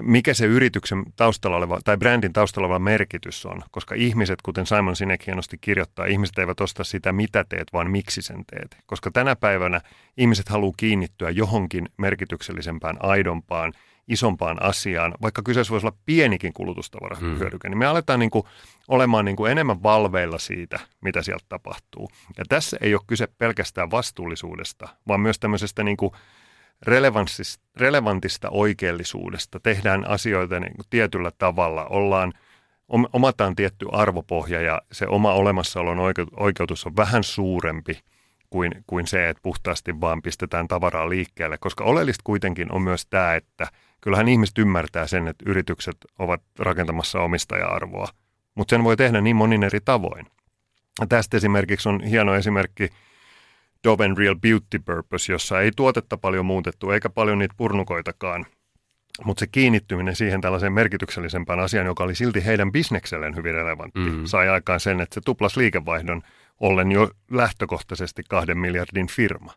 mikä 0.00 0.35
se 0.35 0.47
yrityksen 0.47 1.05
taustalla 1.17 1.57
oleva 1.57 1.78
tai 1.85 1.97
brändin 1.97 2.33
taustalla 2.33 2.67
oleva 2.67 2.78
merkitys 2.78 3.47
on, 3.47 3.62
koska 3.71 3.95
ihmiset, 3.95 4.43
kuten 4.43 4.67
Simon 4.67 4.97
Sinek 4.97 5.26
hienosti 5.26 5.59
kirjoittaa, 5.61 6.07
ihmiset 6.07 6.38
eivät 6.38 6.61
osta 6.61 6.85
sitä, 6.85 7.12
mitä 7.12 7.45
teet, 7.49 7.73
vaan 7.73 7.90
miksi 7.90 8.23
sen 8.23 8.45
teet. 8.47 8.76
Koska 8.87 9.11
tänä 9.11 9.37
päivänä 9.37 9.81
ihmiset 10.17 10.49
haluaa 10.49 10.75
kiinnittyä 10.76 11.31
johonkin 11.31 11.88
merkityksellisempään, 11.97 12.97
aidompaan, 13.00 13.73
isompaan 14.09 14.62
asiaan, 14.62 15.14
vaikka 15.23 15.43
kyseessä 15.43 15.71
voisi 15.71 15.87
olla 15.87 15.97
pienikin 16.07 16.52
kulutustavarahyödyke, 16.52 17.69
hmm. 17.69 17.71
niin 17.71 17.78
me 17.78 17.87
aletaan 17.87 18.21
niin 18.21 18.31
kuin 18.31 18.45
olemaan 18.88 19.25
niin 19.25 19.37
kuin 19.37 19.52
enemmän 19.52 19.83
valveilla 19.83 20.38
siitä, 20.38 20.81
mitä 21.00 21.23
sieltä 21.23 21.45
tapahtuu. 21.49 22.11
Ja 22.38 22.45
tässä 22.49 22.76
ei 22.81 22.95
ole 22.95 23.02
kyse 23.07 23.28
pelkästään 23.38 23.90
vastuullisuudesta, 23.90 24.88
vaan 25.09 25.21
myös 25.21 25.38
tämmöisestä 25.38 25.85
niin 25.85 25.97
kuin 25.97 26.12
relevantista 27.76 28.50
oikeellisuudesta, 28.50 29.61
tehdään 29.61 30.08
asioita 30.08 30.61
niin 30.61 30.76
kuin 30.76 30.87
tietyllä 30.90 31.30
tavalla, 31.38 31.85
ollaan, 31.85 32.32
omataan 33.12 33.56
tietty 33.56 33.87
arvopohja 33.92 34.61
ja 34.61 34.82
se 34.92 35.06
oma 35.06 35.32
olemassaolon 35.32 35.99
oikeutus 36.37 36.87
on 36.87 36.97
vähän 36.97 37.25
suurempi 37.25 38.00
kuin, 38.50 38.73
kuin 38.87 39.06
se, 39.06 39.28
että 39.28 39.42
puhtaasti 39.42 40.00
vaan 40.00 40.23
pistetään 40.23 40.68
tavaraa 40.68 41.08
liikkeelle, 41.08 41.58
koska 41.61 41.85
oleellista 41.85 42.23
kuitenkin 42.25 42.73
on 42.73 42.82
myös 42.82 43.06
tämä, 43.06 43.35
että 43.35 43.66
kyllähän 44.00 44.28
ihmiset 44.28 44.58
ymmärtää 44.58 45.06
sen, 45.06 45.28
että 45.28 45.44
yritykset 45.50 45.97
ovat 46.18 46.42
rakentamassa 46.58 47.20
omistaja-arvoa, 47.20 48.08
mutta 48.54 48.70
sen 48.70 48.85
voi 48.85 48.97
tehdä 48.97 49.20
niin 49.20 49.37
monin 49.37 49.62
eri 49.62 49.80
tavoin. 49.80 50.26
Tästä 51.08 51.37
esimerkiksi 51.37 51.88
on 51.88 52.00
hieno 52.00 52.35
esimerkki– 52.35 52.88
Dove 53.85 54.04
and 54.04 54.18
Real 54.18 54.35
Beauty 54.35 54.78
Purpose, 54.85 55.32
jossa 55.32 55.61
ei 55.61 55.70
tuotetta 55.76 56.16
paljon 56.16 56.47
muutettu 56.47 56.90
eikä 56.90 57.08
paljon 57.08 57.38
niitä 57.38 57.54
purnukoitakaan, 57.56 58.47
mutta 59.25 59.40
se 59.40 59.47
kiinnittyminen 59.47 60.16
siihen 60.16 60.40
tällaiseen 60.40 60.73
merkityksellisempään 60.73 61.61
asiaan, 61.61 61.87
joka 61.87 62.04
oli 62.04 62.14
silti 62.14 62.44
heidän 62.44 62.73
bisnekselleen 62.73 63.37
hyvin 63.37 63.54
relevantti, 63.54 64.00
mm. 64.00 64.25
sai 64.25 64.49
aikaan 64.49 64.80
sen, 64.80 65.00
että 65.00 65.14
se 65.14 65.20
tuplas 65.25 65.56
liikevaihdon 65.56 66.23
ollen 66.61 66.92
jo 66.92 67.11
lähtökohtaisesti 67.30 68.23
kahden 68.28 68.58
miljardin 68.58 69.06
firma. 69.06 69.52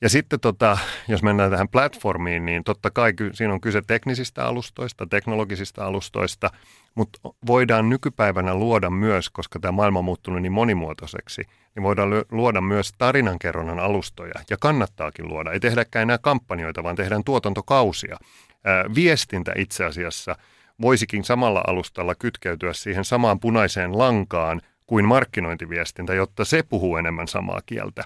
Ja 0.00 0.08
sitten 0.08 0.40
tota, 0.40 0.78
jos 1.08 1.22
mennään 1.22 1.50
tähän 1.50 1.68
platformiin, 1.68 2.46
niin 2.46 2.64
totta 2.64 2.90
kai 2.90 3.12
siinä 3.32 3.54
on 3.54 3.60
kyse 3.60 3.82
teknisistä 3.86 4.46
alustoista, 4.46 5.06
teknologisista 5.06 5.86
alustoista, 5.86 6.50
mutta 6.94 7.18
voidaan 7.46 7.88
nykypäivänä 7.88 8.54
luoda 8.54 8.90
myös, 8.90 9.30
koska 9.30 9.58
tämä 9.58 9.72
maailma 9.72 9.98
on 9.98 10.04
muuttunut 10.04 10.42
niin 10.42 10.52
monimuotoiseksi, 10.52 11.42
niin 11.74 11.82
voidaan 11.82 12.10
luoda 12.30 12.60
myös 12.60 12.92
tarinankerronnan 12.98 13.78
alustoja, 13.78 14.34
ja 14.50 14.56
kannattaakin 14.60 15.28
luoda. 15.28 15.52
Ei 15.52 15.60
tehdäkään 15.60 16.02
enää 16.02 16.18
kampanjoita, 16.18 16.82
vaan 16.82 16.96
tehdään 16.96 17.24
tuotantokausia. 17.24 18.16
Ää, 18.64 18.84
viestintä 18.94 19.52
itse 19.56 19.84
asiassa 19.84 20.36
voisikin 20.80 21.24
samalla 21.24 21.64
alustalla 21.66 22.14
kytkeytyä 22.14 22.72
siihen 22.72 23.04
samaan 23.04 23.40
punaiseen 23.40 23.98
lankaan 23.98 24.60
kuin 24.86 25.04
markkinointiviestintä, 25.04 26.14
jotta 26.14 26.44
se 26.44 26.62
puhuu 26.62 26.96
enemmän 26.96 27.28
samaa 27.28 27.60
kieltä. 27.66 28.04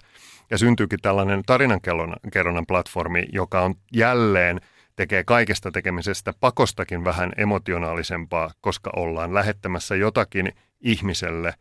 Ja 0.50 0.58
syntyykin 0.58 0.98
tällainen 1.02 1.42
tarinankerronnan 1.46 2.66
platformi, 2.68 3.24
joka 3.32 3.60
on 3.60 3.74
jälleen 3.92 4.60
tekee 4.96 5.24
kaikesta 5.24 5.70
tekemisestä 5.70 6.32
pakostakin 6.40 7.04
vähän 7.04 7.32
emotionaalisempaa, 7.36 8.50
koska 8.60 8.90
ollaan 8.96 9.34
lähettämässä 9.34 9.96
jotakin 9.96 10.52
ihmiselle, 10.80 11.54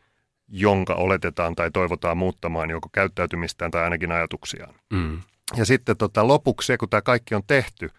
jonka 0.48 0.96
oletetaan 0.96 1.56
tai 1.56 1.72
toivotaan 1.72 2.18
muuttamaan 2.18 2.70
joko 2.70 2.90
käyttäytymistään 2.92 3.72
tai 3.72 3.84
ainakin 3.84 4.12
ajatuksiaan. 4.12 4.76
Mm. 4.94 5.22
Ja 5.58 5.66
sitten 5.66 5.98
tota, 5.98 6.28
lopuksi 6.28 6.78
kun 6.78 6.90
tämä 6.90 7.02
kaikki 7.02 7.36
on 7.36 7.44
tehty, 7.48 7.90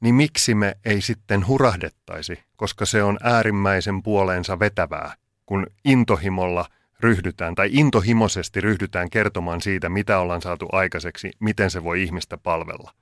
niin 0.00 0.14
miksi 0.14 0.54
me 0.54 0.76
ei 0.84 1.00
sitten 1.00 1.46
hurahdettaisi, 1.46 2.42
koska 2.56 2.86
se 2.86 3.02
on 3.02 3.18
äärimmäisen 3.22 4.02
puoleensa 4.02 4.58
vetävää, 4.58 5.14
kun 5.46 5.66
intohimolla– 5.84 6.66
ryhdytään 7.02 7.54
tai 7.54 7.68
intohimoisesti 7.72 8.60
ryhdytään 8.60 9.10
kertomaan 9.10 9.60
siitä, 9.60 9.88
mitä 9.88 10.18
ollaan 10.18 10.42
saatu 10.42 10.68
aikaiseksi, 10.72 11.30
miten 11.40 11.70
se 11.70 11.84
voi 11.84 12.02
ihmistä 12.02 12.36
palvella 12.36 12.92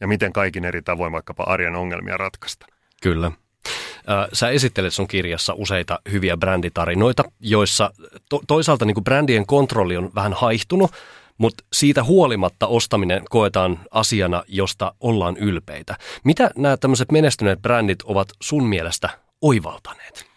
ja 0.00 0.08
miten 0.08 0.32
kaikin 0.32 0.64
eri 0.64 0.82
tavoin 0.82 1.12
vaikkapa 1.12 1.42
arjen 1.42 1.76
ongelmia 1.76 2.16
ratkaista. 2.16 2.66
Kyllä. 3.02 3.32
Sä 4.32 4.48
esittelet 4.48 4.94
sun 4.94 5.08
kirjassa 5.08 5.54
useita 5.54 5.98
hyviä 6.12 6.36
bränditarinoita, 6.36 7.24
joissa 7.40 7.90
to- 8.28 8.42
toisaalta 8.46 8.84
niin 8.84 8.94
kuin 8.94 9.04
brändien 9.04 9.46
kontrolli 9.46 9.96
on 9.96 10.10
vähän 10.14 10.32
haihtunut, 10.32 10.90
mutta 11.38 11.64
siitä 11.72 12.04
huolimatta 12.04 12.66
ostaminen 12.66 13.22
koetaan 13.30 13.80
asiana, 13.90 14.42
josta 14.48 14.94
ollaan 15.00 15.36
ylpeitä. 15.36 15.96
Mitä 16.24 16.50
nämä 16.56 16.76
tämmöiset 16.76 17.12
menestyneet 17.12 17.62
brändit 17.62 18.02
ovat 18.02 18.28
sun 18.42 18.68
mielestä 18.68 19.08
oivaltaneet? 19.42 20.29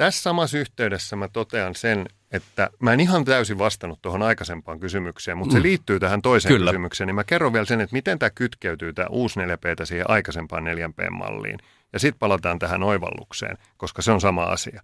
Tässä 0.00 0.22
samassa 0.22 0.58
yhteydessä 0.58 1.16
mä 1.16 1.28
totean 1.28 1.74
sen, 1.74 2.06
että 2.30 2.70
mä 2.78 2.92
en 2.92 3.00
ihan 3.00 3.24
täysin 3.24 3.58
vastannut 3.58 4.02
tuohon 4.02 4.22
aikaisempaan 4.22 4.80
kysymykseen, 4.80 5.38
mutta 5.38 5.54
mm. 5.54 5.58
se 5.58 5.62
liittyy 5.62 6.00
tähän 6.00 6.22
toiseen 6.22 6.54
Kyllä. 6.54 6.70
kysymykseen. 6.70 7.06
Niin 7.06 7.14
mä 7.14 7.24
kerron 7.24 7.52
vielä 7.52 7.66
sen, 7.66 7.80
että 7.80 7.96
miten 7.96 8.18
tämä 8.18 8.30
kytkeytyy, 8.30 8.92
tämä 8.92 9.08
uusi 9.10 9.40
4P 9.40 9.84
siihen 9.84 10.10
aikaisempaan 10.10 10.64
4P-malliin. 10.64 11.58
Ja 11.92 11.98
sitten 11.98 12.18
palataan 12.18 12.58
tähän 12.58 12.82
oivallukseen, 12.82 13.58
koska 13.76 14.02
se 14.02 14.12
on 14.12 14.20
sama 14.20 14.44
asia. 14.44 14.82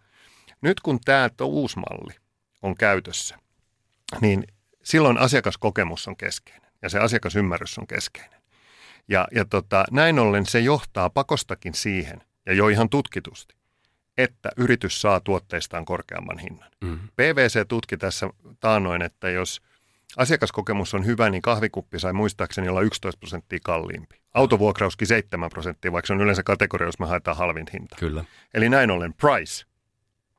Nyt 0.60 0.80
kun 0.80 1.00
tämä 1.04 1.30
uusi 1.42 1.78
malli 1.78 2.14
on 2.62 2.74
käytössä, 2.74 3.38
niin 4.20 4.44
silloin 4.82 5.18
asiakaskokemus 5.18 6.08
on 6.08 6.16
keskeinen 6.16 6.70
ja 6.82 6.88
se 6.88 6.98
asiakasymmärrys 6.98 7.78
on 7.78 7.86
keskeinen. 7.86 8.40
Ja, 9.08 9.28
ja 9.32 9.44
tota, 9.44 9.84
näin 9.90 10.18
ollen 10.18 10.46
se 10.46 10.60
johtaa 10.60 11.10
pakostakin 11.10 11.74
siihen, 11.74 12.22
ja 12.46 12.52
jo 12.52 12.68
ihan 12.68 12.88
tutkitusti, 12.88 13.56
että 14.18 14.48
yritys 14.56 15.00
saa 15.00 15.20
tuotteistaan 15.20 15.84
korkeamman 15.84 16.38
hinnan. 16.38 16.70
Mm-hmm. 16.80 17.08
PVC 17.16 17.68
tutki 17.68 17.96
tässä 17.96 18.30
taanoin, 18.60 19.02
että 19.02 19.30
jos 19.30 19.60
asiakaskokemus 20.16 20.94
on 20.94 21.06
hyvä, 21.06 21.30
niin 21.30 21.42
kahvikuppi 21.42 21.98
sai 21.98 22.12
muistaakseni 22.12 22.68
olla 22.68 22.80
11 22.80 23.18
prosenttia 23.18 23.58
kalliimpi. 23.64 24.20
Autovuokrauskin 24.34 25.08
7 25.08 25.50
prosenttia, 25.50 25.92
vaikka 25.92 26.06
se 26.06 26.12
on 26.12 26.20
yleensä 26.20 26.42
kategoria, 26.42 26.88
jos 26.88 26.98
me 26.98 27.06
haetaan 27.06 27.36
halvin 27.36 27.66
hinta. 27.72 27.96
Kyllä. 27.98 28.24
Eli 28.54 28.68
näin 28.68 28.90
ollen 28.90 29.14
price, 29.14 29.64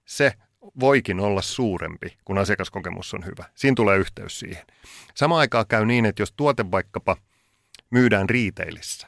se 0.05 0.33
voikin 0.79 1.19
olla 1.19 1.41
suurempi, 1.41 2.17
kun 2.25 2.37
asiakaskokemus 2.37 3.13
on 3.13 3.25
hyvä. 3.25 3.45
Siinä 3.55 3.75
tulee 3.75 3.97
yhteys 3.97 4.39
siihen. 4.39 4.65
Sama 5.15 5.39
aikaa 5.39 5.65
käy 5.65 5.85
niin, 5.85 6.05
että 6.05 6.21
jos 6.21 6.31
tuote 6.31 6.71
vaikkapa 6.71 7.17
myydään 7.89 8.29
riiteilissä, 8.29 9.07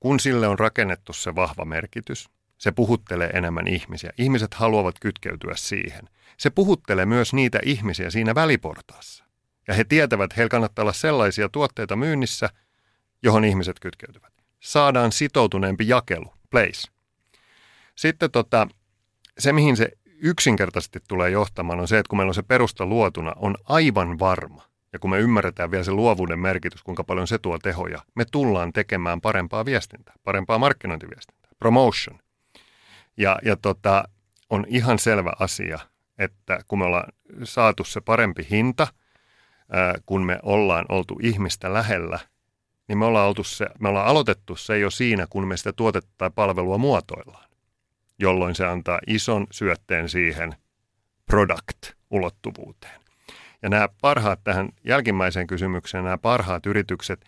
kun 0.00 0.20
sille 0.20 0.48
on 0.48 0.58
rakennettu 0.58 1.12
se 1.12 1.34
vahva 1.34 1.64
merkitys, 1.64 2.28
se 2.58 2.72
puhuttelee 2.72 3.30
enemmän 3.30 3.68
ihmisiä. 3.68 4.10
Ihmiset 4.18 4.54
haluavat 4.54 4.94
kytkeytyä 5.00 5.52
siihen. 5.56 6.08
Se 6.36 6.50
puhuttelee 6.50 7.06
myös 7.06 7.32
niitä 7.32 7.58
ihmisiä 7.64 8.10
siinä 8.10 8.34
väliportaassa. 8.34 9.24
Ja 9.68 9.74
he 9.74 9.84
tietävät, 9.84 10.24
että 10.24 10.34
heillä 10.36 10.48
kannattaa 10.48 10.82
olla 10.82 10.92
sellaisia 10.92 11.48
tuotteita 11.48 11.96
myynnissä, 11.96 12.48
johon 13.22 13.44
ihmiset 13.44 13.80
kytkeytyvät. 13.80 14.32
Saadaan 14.60 15.12
sitoutuneempi 15.12 15.88
jakelu, 15.88 16.34
place. 16.50 16.88
Sitten 17.94 18.30
tota, 18.30 18.68
se, 19.38 19.52
mihin 19.52 19.76
se 19.76 19.90
yksinkertaisesti 20.04 21.00
tulee 21.08 21.30
johtamaan, 21.30 21.80
on 21.80 21.88
se, 21.88 21.98
että 21.98 22.10
kun 22.10 22.18
meillä 22.18 22.30
on 22.30 22.34
se 22.34 22.42
perusta 22.42 22.86
luotuna, 22.86 23.32
on 23.36 23.54
aivan 23.64 24.18
varma, 24.18 24.62
ja 24.92 24.98
kun 24.98 25.10
me 25.10 25.18
ymmärretään 25.18 25.70
vielä 25.70 25.84
se 25.84 25.92
luovuuden 25.92 26.38
merkitys, 26.38 26.82
kuinka 26.82 27.04
paljon 27.04 27.26
se 27.26 27.38
tuo 27.38 27.58
tehoja, 27.58 28.02
me 28.14 28.24
tullaan 28.24 28.72
tekemään 28.72 29.20
parempaa 29.20 29.64
viestintää, 29.64 30.14
parempaa 30.24 30.58
markkinointiviestintää, 30.58 31.50
promotion, 31.58 32.18
ja, 33.16 33.38
ja 33.44 33.56
tota, 33.56 34.04
on 34.50 34.64
ihan 34.68 34.98
selvä 34.98 35.32
asia, 35.38 35.78
että 36.18 36.58
kun 36.68 36.78
me 36.78 36.84
ollaan 36.84 37.12
saatu 37.44 37.84
se 37.84 38.00
parempi 38.00 38.46
hinta, 38.50 38.86
ää, 39.72 39.94
kun 40.06 40.26
me 40.26 40.38
ollaan 40.42 40.84
oltu 40.88 41.18
ihmistä 41.22 41.72
lähellä, 41.72 42.18
niin 42.88 42.98
me 42.98 43.04
ollaan, 43.04 43.28
oltu 43.28 43.44
se, 43.44 43.66
me 43.80 43.88
ollaan 43.88 44.06
aloitettu 44.06 44.56
se 44.56 44.78
jo 44.78 44.90
siinä, 44.90 45.26
kun 45.30 45.46
me 45.46 45.56
sitä 45.56 45.72
tuotetta 45.72 46.10
tai 46.18 46.30
palvelua 46.34 46.78
muotoillaan, 46.78 47.48
jolloin 48.18 48.54
se 48.54 48.66
antaa 48.66 49.00
ison 49.06 49.46
syötteen 49.50 50.08
siihen 50.08 50.54
product-ulottuvuuteen. 51.32 53.00
Ja 53.62 53.68
nämä 53.68 53.88
parhaat 54.00 54.40
tähän 54.44 54.68
jälkimmäiseen 54.84 55.46
kysymykseen, 55.46 56.04
nämä 56.04 56.18
parhaat 56.18 56.66
yritykset, 56.66 57.24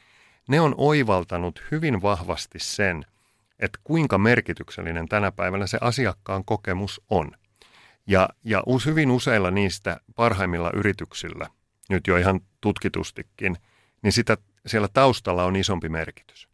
ne 0.49 0.61
on 0.61 0.75
oivaltanut 0.77 1.63
hyvin 1.71 2.03
vahvasti 2.03 2.59
sen– 2.59 3.05
että 3.59 3.79
kuinka 3.85 4.19
merkityksellinen 4.19 5.09
tänä 5.09 5.33
päivänä 5.33 5.67
se 5.67 5.79
asiakkaan 5.81 6.45
kokemus 6.45 7.01
on. 7.11 7.31
Ja, 8.07 8.29
ja 8.45 8.63
hyvin 8.87 9.11
useilla 9.11 9.51
niistä 9.51 10.01
parhaimmilla 10.17 10.71
yrityksillä, 10.75 11.47
nyt 11.89 12.07
jo 12.07 12.17
ihan 12.17 12.41
tutkitustikin, 12.61 13.57
niin 14.03 14.13
sitä, 14.13 14.37
siellä 14.67 14.89
taustalla 14.93 15.45
on 15.45 15.57
isompi 15.57 15.89
merkitys. 15.89 16.49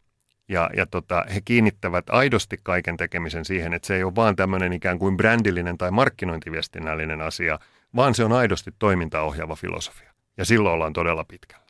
Ja, 0.47 0.69
ja 0.75 0.85
tota, 0.85 1.25
he 1.33 1.41
kiinnittävät 1.41 2.09
aidosti 2.09 2.57
kaiken 2.63 2.97
tekemisen 2.97 3.45
siihen, 3.45 3.73
että 3.73 3.87
se 3.87 3.95
ei 3.95 4.03
ole 4.03 4.15
vaan 4.15 4.35
tämmöinen 4.35 4.73
ikään 4.73 4.99
kuin 4.99 5.17
brändillinen 5.17 5.77
tai 5.77 5.91
markkinointiviestinnällinen 5.91 7.21
asia, 7.21 7.59
vaan 7.95 8.15
se 8.15 8.23
on 8.23 8.33
aidosti 8.33 8.71
toimintaohjaava 8.79 9.55
filosofia. 9.55 10.13
Ja 10.37 10.45
silloin 10.45 10.73
ollaan 10.73 10.93
todella 10.93 11.23
pitkällä. 11.23 11.65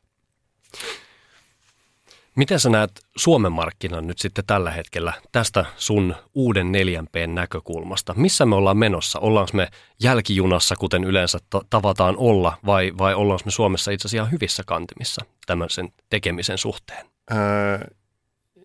Miten 2.35 2.59
sä 2.59 2.69
näet 2.69 2.91
Suomen 3.15 3.51
markkinan 3.51 4.07
nyt 4.07 4.19
sitten 4.19 4.45
tällä 4.45 4.71
hetkellä 4.71 5.13
tästä 5.31 5.65
sun 5.77 6.15
uuden 6.33 6.67
4P 6.67 7.27
näkökulmasta? 7.27 8.13
Missä 8.17 8.45
me 8.45 8.55
ollaan 8.55 8.77
menossa? 8.77 9.19
Ollaanko 9.19 9.51
me 9.53 9.67
jälkijunassa, 9.99 10.75
kuten 10.75 11.03
yleensä 11.03 11.37
tavataan 11.69 12.17
olla, 12.17 12.57
vai, 12.65 12.91
vai 12.97 13.13
ollaanko 13.13 13.41
me 13.45 13.51
Suomessa 13.51 13.91
itse 13.91 14.07
asiassa 14.07 14.29
hyvissä 14.29 14.63
kantimissa 14.65 15.25
tämmöisen 15.45 15.89
tekemisen 16.09 16.57
suhteen? 16.57 17.05
Öö, 17.31 17.79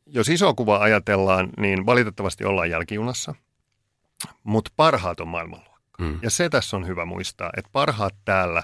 jos 0.06 0.28
iso 0.28 0.54
kuva 0.54 0.78
ajatellaan, 0.78 1.48
niin 1.56 1.86
valitettavasti 1.86 2.44
ollaan 2.44 2.70
jälkijunassa, 2.70 3.34
mutta 4.42 4.70
parhaat 4.76 5.20
on 5.20 5.28
maailmanluokka. 5.28 6.02
Mm. 6.02 6.18
Ja 6.22 6.30
se 6.30 6.48
tässä 6.48 6.76
on 6.76 6.86
hyvä 6.86 7.04
muistaa, 7.04 7.50
että 7.56 7.70
parhaat 7.72 8.14
täällä, 8.24 8.62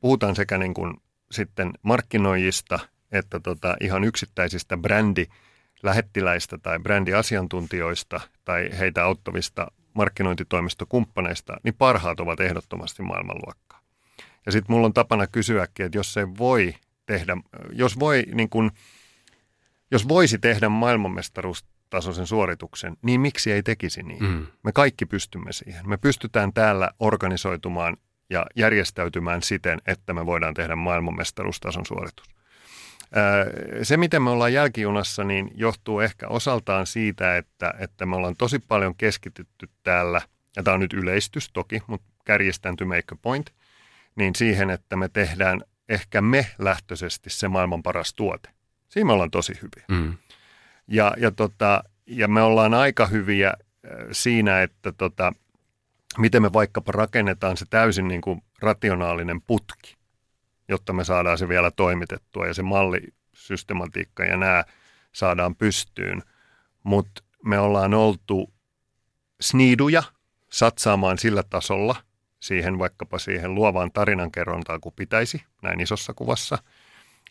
puhutaan 0.00 0.36
sekä 0.36 0.58
niin 0.58 0.74
kuin 0.74 0.94
sitten 1.30 1.70
markkinoijista– 1.82 2.78
että 3.14 3.40
tota, 3.40 3.76
ihan 3.80 4.04
yksittäisistä 4.04 4.76
brändi 4.76 5.26
lähettiläistä 5.82 6.58
tai 6.58 6.78
brändiasiantuntijoista 6.78 8.20
tai 8.44 8.70
heitä 8.78 9.04
auttavista 9.04 9.66
markkinointitoimistokumppaneista, 9.94 11.56
niin 11.62 11.74
parhaat 11.78 12.20
ovat 12.20 12.40
ehdottomasti 12.40 13.02
maailmanluokkaa. 13.02 13.80
Ja 14.46 14.52
sitten 14.52 14.74
mulla 14.74 14.86
on 14.86 14.94
tapana 14.94 15.26
kysyäkin, 15.26 15.86
että 15.86 15.98
jos 15.98 16.12
se 16.12 16.28
voi 16.38 16.74
tehdä, 17.06 17.36
jos 17.72 17.98
voi 17.98 18.22
niin 18.34 18.48
kun, 18.48 18.70
jos 19.90 20.08
voisi 20.08 20.38
tehdä 20.38 20.68
maailmanmestaruustasoisen 20.68 22.26
suorituksen, 22.26 22.96
niin 23.02 23.20
miksi 23.20 23.52
ei 23.52 23.62
tekisi 23.62 24.02
niin? 24.02 24.24
Mm. 24.24 24.46
Me 24.62 24.72
kaikki 24.72 25.06
pystymme 25.06 25.52
siihen. 25.52 25.88
Me 25.88 25.96
pystytään 25.96 26.52
täällä 26.52 26.90
organisoitumaan 27.00 27.96
ja 28.30 28.46
järjestäytymään 28.56 29.42
siten, 29.42 29.78
että 29.86 30.14
me 30.14 30.26
voidaan 30.26 30.54
tehdä 30.54 30.76
maailmanmestaruustason 30.76 31.86
suoritus. 31.86 32.34
Se, 33.82 33.96
miten 33.96 34.22
me 34.22 34.30
ollaan 34.30 34.52
jälkijunassa, 34.52 35.24
niin 35.24 35.50
johtuu 35.54 36.00
ehkä 36.00 36.28
osaltaan 36.28 36.86
siitä, 36.86 37.36
että, 37.36 37.74
että 37.78 38.06
me 38.06 38.16
ollaan 38.16 38.36
tosi 38.36 38.58
paljon 38.58 38.94
keskitytty 38.94 39.68
täällä, 39.82 40.20
ja 40.56 40.62
tämä 40.62 40.74
on 40.74 40.80
nyt 40.80 40.92
yleistys 40.92 41.50
toki, 41.52 41.82
mutta 41.86 42.06
kärjistän 42.24 42.76
to 42.76 42.84
make 42.84 43.04
a 43.12 43.16
point, 43.22 43.50
niin 44.16 44.34
siihen, 44.34 44.70
että 44.70 44.96
me 44.96 45.08
tehdään 45.08 45.60
ehkä 45.88 46.20
me 46.20 46.46
lähtöisesti 46.58 47.30
se 47.30 47.48
maailman 47.48 47.82
paras 47.82 48.14
tuote. 48.14 48.48
Siinä 48.88 49.06
me 49.06 49.12
ollaan 49.12 49.30
tosi 49.30 49.52
hyviä. 49.62 49.84
Mm. 49.88 50.16
Ja, 50.88 51.14
ja, 51.16 51.30
tota, 51.30 51.84
ja 52.06 52.28
me 52.28 52.42
ollaan 52.42 52.74
aika 52.74 53.06
hyviä 53.06 53.54
siinä, 54.12 54.62
että 54.62 54.92
tota, 54.92 55.32
miten 56.18 56.42
me 56.42 56.52
vaikkapa 56.52 56.92
rakennetaan 56.92 57.56
se 57.56 57.66
täysin 57.70 58.08
niin 58.08 58.20
kuin 58.20 58.42
rationaalinen 58.60 59.40
putki, 59.40 59.96
jotta 60.68 60.92
me 60.92 61.04
saadaan 61.04 61.38
se 61.38 61.48
vielä 61.48 61.70
toimitettua 61.70 62.46
ja 62.46 62.54
se 62.54 62.62
mallisystematiikka 62.62 64.24
ja 64.24 64.36
nämä 64.36 64.64
saadaan 65.12 65.56
pystyyn. 65.56 66.22
Mutta 66.82 67.22
me 67.44 67.58
ollaan 67.58 67.94
oltu 67.94 68.52
sniiduja 69.40 70.02
satsaamaan 70.52 71.18
sillä 71.18 71.42
tasolla 71.42 71.96
siihen 72.40 72.78
vaikkapa 72.78 73.18
siihen 73.18 73.54
luovaan 73.54 73.92
tarinankerrontaan 73.92 74.80
kuin 74.80 74.94
pitäisi 74.96 75.44
näin 75.62 75.80
isossa 75.80 76.14
kuvassa– 76.14 76.58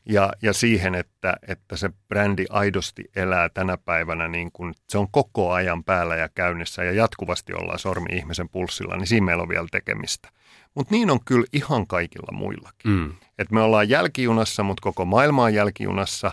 ja, 0.06 0.34
ja 0.42 0.54
siihen, 0.54 0.96
että, 0.96 1.34
että 1.48 1.78
se 1.78 1.90
brändi 2.08 2.46
aidosti 2.50 3.04
elää 3.16 3.50
tänä 3.50 3.78
päivänä 3.78 4.28
niin 4.28 4.52
kuin 4.52 4.74
se 4.90 4.98
on 4.98 5.08
koko 5.12 5.52
ajan 5.52 5.84
päällä 5.84 6.16
ja 6.16 6.30
käynnissä 6.30 6.84
ja 6.84 6.92
jatkuvasti 6.92 7.54
ollaan 7.54 7.80
sormi 7.80 8.10
ihmisen 8.12 8.50
pulssilla, 8.50 8.98
niin 8.98 9.08
siinä 9.08 9.26
meillä 9.26 9.44
on 9.44 9.50
vielä 9.50 9.68
tekemistä. 9.72 10.30
Mutta 10.76 10.92
niin 10.92 11.12
on 11.12 11.20
kyllä 11.26 11.46
ihan 11.54 11.88
kaikilla 11.88 12.38
muillakin. 12.38 12.92
Mm. 12.92 13.14
Et 13.40 13.52
me 13.52 13.62
ollaan 13.62 13.90
jälkijunassa, 13.90 14.64
mutta 14.64 14.82
koko 14.82 15.06
maailma 15.06 15.44
on 15.44 15.54
jälkijunassa. 15.54 16.32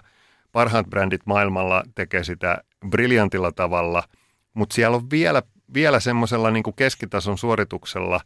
Parhaat 0.53 0.87
brändit 0.87 1.21
maailmalla 1.27 1.83
tekee 1.95 2.25
sitä 2.25 2.59
briljantilla 2.89 3.53
tavalla, 3.53 4.03
mutta 4.55 4.75
siellä 4.75 4.97
on 4.97 5.11
vielä, 5.11 5.43
vielä 5.75 6.01
semmoisella 6.01 6.51
niin 6.51 6.65
keskitason 6.77 7.39
suorituksella 7.39 8.21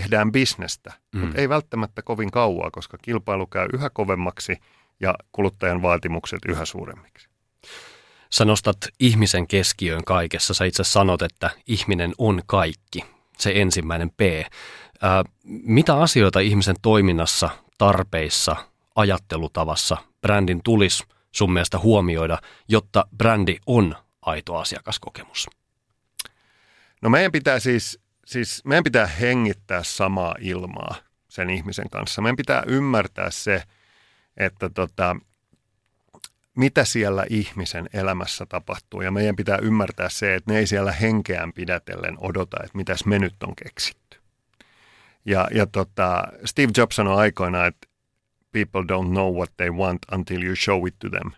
tehdään 0.00 0.32
bisnestä, 0.32 0.92
mm. 1.14 1.20
mutta 1.20 1.40
ei 1.40 1.48
välttämättä 1.48 2.02
kovin 2.02 2.30
kauaa, 2.30 2.70
koska 2.70 2.98
kilpailu 3.02 3.46
käy 3.46 3.68
yhä 3.72 3.90
kovemmaksi– 3.90 4.56
ja 5.00 5.14
kuluttajan 5.32 5.82
vaatimukset 5.82 6.38
yhä 6.48 6.64
suuremmiksi. 6.64 7.28
Sä 8.32 8.44
nostat 8.44 8.76
ihmisen 9.00 9.46
keskiöön 9.46 10.04
kaikessa. 10.04 10.54
Sä 10.54 10.64
itse 10.64 10.84
sanot, 10.84 11.22
että 11.22 11.50
ihminen 11.66 12.12
on 12.18 12.42
kaikki, 12.46 13.04
se 13.38 13.52
ensimmäinen 13.54 14.10
P. 14.10 14.20
Ää, 15.02 15.24
mitä 15.44 15.96
asioita 15.96 16.40
ihmisen 16.40 16.76
toiminnassa, 16.82 17.50
tarpeissa, 17.78 18.56
ajattelutavassa 18.96 19.96
brändin 20.20 20.60
tulisi 20.64 21.04
sun 21.32 21.52
mielestä 21.52 21.78
huomioida, 21.78 22.38
jotta 22.68 23.06
brändi 23.18 23.56
on 23.66 23.96
aito 24.22 24.56
asiakaskokemus? 24.56 25.46
No 27.02 27.10
meidän 27.10 27.32
pitää 27.32 27.60
siis, 27.60 28.00
siis 28.26 28.64
meidän 28.64 28.84
pitää 28.84 29.06
hengittää 29.06 29.82
samaa 29.82 30.34
ilmaa 30.40 30.94
sen 31.28 31.50
ihmisen 31.50 31.90
kanssa. 31.90 32.22
Meidän 32.22 32.36
pitää 32.36 32.62
ymmärtää 32.66 33.30
se, 33.30 33.62
että 34.36 34.70
tota, 34.70 35.16
mitä 36.56 36.84
siellä 36.84 37.26
ihmisen 37.30 37.88
elämässä 37.92 38.46
tapahtuu. 38.46 39.00
Ja 39.00 39.10
meidän 39.10 39.36
pitää 39.36 39.58
ymmärtää 39.62 40.08
se, 40.08 40.34
että 40.34 40.52
ne 40.52 40.58
ei 40.58 40.66
siellä 40.66 40.92
henkeään 40.92 41.52
pidätellen 41.52 42.16
odota, 42.18 42.56
että 42.64 42.76
mitäs 42.76 43.04
me 43.04 43.18
nyt 43.18 43.42
on 43.42 43.56
keksitty. 43.56 44.18
Ja, 45.24 45.48
ja 45.54 45.66
tota, 45.66 46.24
Steve 46.44 46.72
Jobs 46.76 46.96
sanoi 46.96 47.16
aikoinaan, 47.16 47.66
että 47.66 47.88
people 48.52 48.82
don't 48.82 49.08
know 49.08 49.34
what 49.34 49.50
they 49.56 49.70
want 49.70 49.98
until 50.12 50.42
you 50.42 50.56
show 50.56 50.86
it 50.86 50.94
to 50.98 51.10
them. 51.10 51.30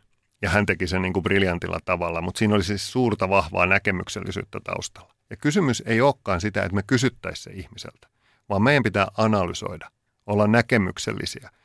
Ja 0.42 0.50
hän 0.50 0.66
teki 0.66 0.86
sen 0.86 1.02
niin 1.02 1.12
kuin 1.12 1.22
briljantilla 1.22 1.78
tavalla, 1.84 2.20
mutta 2.20 2.38
siinä 2.38 2.54
oli 2.54 2.64
siis 2.64 2.92
suurta 2.92 3.28
vahvaa 3.28 3.66
näkemyksellisyyttä 3.66 4.60
taustalla. 4.64 5.15
Ja 5.30 5.36
kysymys 5.36 5.82
ei 5.86 6.00
olekaan 6.00 6.40
sitä, 6.40 6.62
että 6.62 6.74
me 6.74 6.82
kysyttäisiin 6.86 7.54
se 7.54 7.60
ihmiseltä, 7.60 8.08
vaan 8.48 8.62
meidän 8.62 8.82
pitää 8.82 9.06
analysoida, 9.16 9.90
olla 10.26 10.46
näkemyksellisiä– 10.46 11.50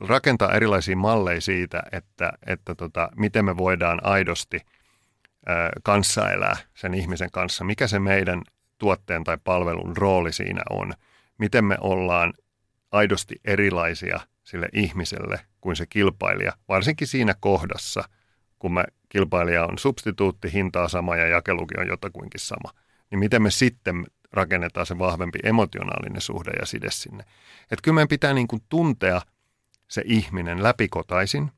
rakentaa 0.00 0.52
erilaisia 0.52 0.96
malleja 0.96 1.40
siitä, 1.40 1.82
että, 1.92 2.32
että 2.46 2.74
tota, 2.74 3.08
miten 3.16 3.44
me 3.44 3.56
voidaan 3.56 4.00
aidosti 4.04 4.60
kanssaelää 5.82 6.56
sen 6.74 6.94
ihmisen 6.94 7.30
kanssa, 7.30 7.64
mikä 7.64 7.86
se 7.86 7.98
meidän 7.98 8.42
tuotteen 8.78 9.24
tai 9.24 9.38
palvelun 9.44 9.96
rooli 9.96 10.32
siinä 10.32 10.62
on, 10.70 10.92
miten 11.38 11.64
me 11.64 11.76
ollaan 11.80 12.32
aidosti 12.92 13.40
erilaisia 13.44 14.20
sille 14.44 14.68
ihmiselle 14.72 15.40
kuin 15.60 15.76
se 15.76 15.86
kilpailija, 15.86 16.52
varsinkin 16.68 17.06
siinä 17.08 17.34
kohdassa, 17.40 18.04
kun 18.66 18.74
me 18.74 18.84
kilpailija 19.08 19.66
on 19.66 19.78
substituutti, 19.78 20.52
hintaa 20.52 20.88
sama 20.88 21.16
ja 21.16 21.26
jakelukin 21.26 21.80
on 21.80 21.86
jotakuinkin 21.86 22.40
sama, 22.40 22.70
niin 23.10 23.18
miten 23.18 23.42
me 23.42 23.50
sitten 23.50 24.06
rakennetaan 24.32 24.86
se 24.86 24.98
vahvempi 24.98 25.38
emotionaalinen 25.42 26.20
suhde 26.20 26.50
ja 26.60 26.66
side 26.66 26.90
sinne. 26.90 27.24
Että 27.62 27.82
kyllä 27.82 27.94
meidän 27.94 28.08
pitää 28.08 28.34
niin 28.34 28.48
kuin 28.48 28.62
tuntea– 28.68 29.20
se 29.88 30.02
ihminen 30.04 30.62
läpikotaisin. 30.62 31.50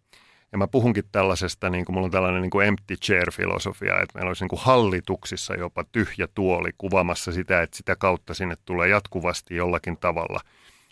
Ja 0.53 0.59
mä 0.59 0.67
puhunkin 0.67 1.05
tällaisesta, 1.13 1.71
niin 1.71 1.85
kuin 1.85 1.95
mulla 1.95 2.05
on 2.05 2.11
tällainen 2.11 2.43
niin 2.43 2.51
kuin 2.51 2.67
empty 2.67 2.97
chair-filosofia, 2.97 4.03
että 4.03 4.19
meillä 4.19 4.29
olisi 4.29 4.45
niin 4.45 4.49
kuin 4.49 4.61
hallituksissa 4.61 5.55
jopa 5.55 5.85
tyhjä 5.93 6.29
tuoli 6.35 6.71
kuvaamassa 6.79 7.33
sitä, 7.33 7.63
että 7.63 7.77
sitä 7.77 7.97
kautta 7.97 8.35
sinne 8.35 8.55
tulee 8.65 8.89
jatkuvasti 8.89 9.55
jollakin 9.55 9.97
tavalla 9.97 10.41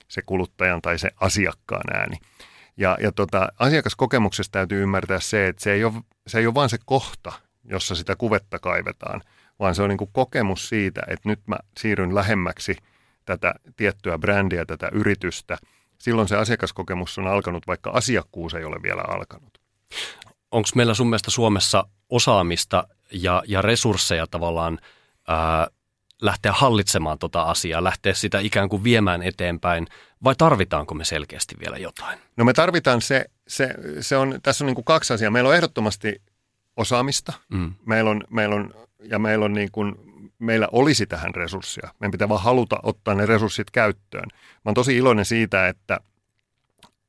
se 0.09 0.23
kuluttajan 0.27 0.83
tai 0.83 0.99
se 0.99 1.11
asiakkaan 1.21 1.97
ääni. 1.97 2.17
Ja, 2.77 2.97
ja 3.01 3.13
tota, 3.13 3.49
asiakaskokemuksessa 3.59 4.53
täytyy 4.53 4.83
ymmärtää 4.83 5.21
se, 5.21 5.49
että 5.49 5.63
se 5.63 5.73
ei, 5.73 5.85
ole, 5.85 5.95
se 6.27 6.39
ei 6.39 6.47
ole 6.47 6.55
vain 6.55 6.71
se 6.71 6.79
kohta, 6.85 7.33
jossa 7.65 7.95
sitä 7.95 8.17
kuvetta 8.17 8.59
kaivetaan, 8.59 9.23
vaan 9.59 9.75
se 9.75 9.83
on 9.83 9.89
niin 9.89 9.99
kuin 9.99 10.11
kokemus 10.13 10.69
siitä, 10.69 11.03
että 11.09 11.29
nyt 11.29 11.41
mä 11.47 11.57
siirryn 11.79 12.15
lähemmäksi 12.15 12.77
tätä 13.25 13.55
tiettyä 13.77 14.19
brändiä, 14.19 14.65
tätä 14.65 14.89
yritystä– 14.93 15.59
silloin 15.99 16.29
se 16.29 16.37
asiakaskokemus 16.37 17.19
on 17.19 17.27
alkanut, 17.27 17.67
vaikka 17.67 17.91
asiakkuus 17.91 18.55
ei 18.55 18.65
ole 18.65 18.83
vielä 18.83 19.03
alkanut. 19.09 19.61
Onko 20.51 20.69
meillä 20.75 20.95
sun 20.95 21.07
mielestä 21.07 21.31
Suomessa 21.31 21.87
osaamista 22.09 22.89
ja, 23.13 23.43
ja 23.47 23.63
resursseja 23.63 24.27
tavallaan 24.27 24.79
ää, 25.29 25.69
lähteä 26.23 26.53
hallitsemaan 26.53 27.19
tota 27.19 27.43
asiaa, 27.43 27.85
lähteä 27.85 28.15
sitä 28.15 28.39
ikään 28.39 28.69
kuin 28.69 28.85
viemään 28.85 29.23
eteenpäin, 29.23 29.87
vai 30.25 30.35
tarvitaanko 30.39 30.95
me 30.95 31.05
selkeästi 31.05 31.55
vielä 31.65 31.79
jotain? 31.79 32.19
No 32.37 32.45
me 32.45 32.53
tarvitaan 32.53 33.03
se, 33.03 33.25
se, 33.49 33.75
se 34.01 34.17
on, 34.17 34.39
tässä 34.43 34.65
on 34.65 34.67
niin 34.67 34.75
kuin 34.75 34.85
kaksi 34.85 35.15
asiaa. 35.15 35.31
Meillä 35.31 35.49
on 35.49 35.57
ehdottomasti 35.57 36.23
osaamista, 36.77 37.33
mm. 37.49 37.75
meillä 37.87 38.11
on, 38.11 38.23
meillä 38.31 38.55
on, 38.55 38.75
ja 39.03 39.19
meillä 39.19 39.45
on 39.45 39.53
niin 39.53 39.71
kuin 39.73 39.95
meillä 40.39 40.69
olisi 40.73 41.07
tähän 41.07 41.35
resursseja. 41.35 41.91
Meidän 42.01 42.11
pitää 42.11 42.29
vaan 42.29 42.43
haluta 42.43 42.79
ottaa 42.83 43.15
ne 43.15 43.27
resurssit 43.27 43.71
käyttöön. 43.71 44.27
Mä 44.33 44.61
oon 44.65 44.75
tosi 44.75 44.97
iloinen 44.97 45.25
siitä, 45.25 45.69
että 45.69 46.01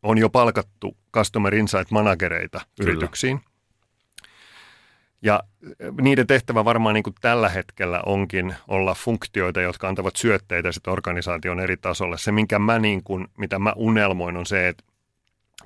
on 0.04 0.18
jo 0.18 0.30
palkattu 0.30 0.98
Customer 1.14 1.56
Insight-managereita 1.56 2.62
Kyllä. 2.76 2.92
yrityksiin. 2.92 3.42
Ja 5.22 5.44
niiden 6.02 6.28
tehtävä 6.28 6.66
varmaan 6.66 6.94
niin 6.94 7.04
kuin 7.04 7.16
tällä 7.22 7.50
hetkellä 7.50 8.02
onkin 8.06 8.56
olla 8.68 8.94
funktioita, 8.94 9.62
jotka 9.62 9.88
antavat 9.88 10.16
syötteitä 10.16 10.72
sitten 10.72 10.94
organisaation 10.94 11.60
eri 11.60 11.78
tasolle. 11.78 12.18
Se, 12.18 12.32
minkä 12.32 12.60
mä 12.60 12.80
niin 12.80 13.04
kuin, 13.04 13.28
mitä 13.38 13.60
mä 13.60 13.74
unelmoin, 13.76 14.38
on 14.38 14.46
se, 14.46 14.68
että 14.68 14.84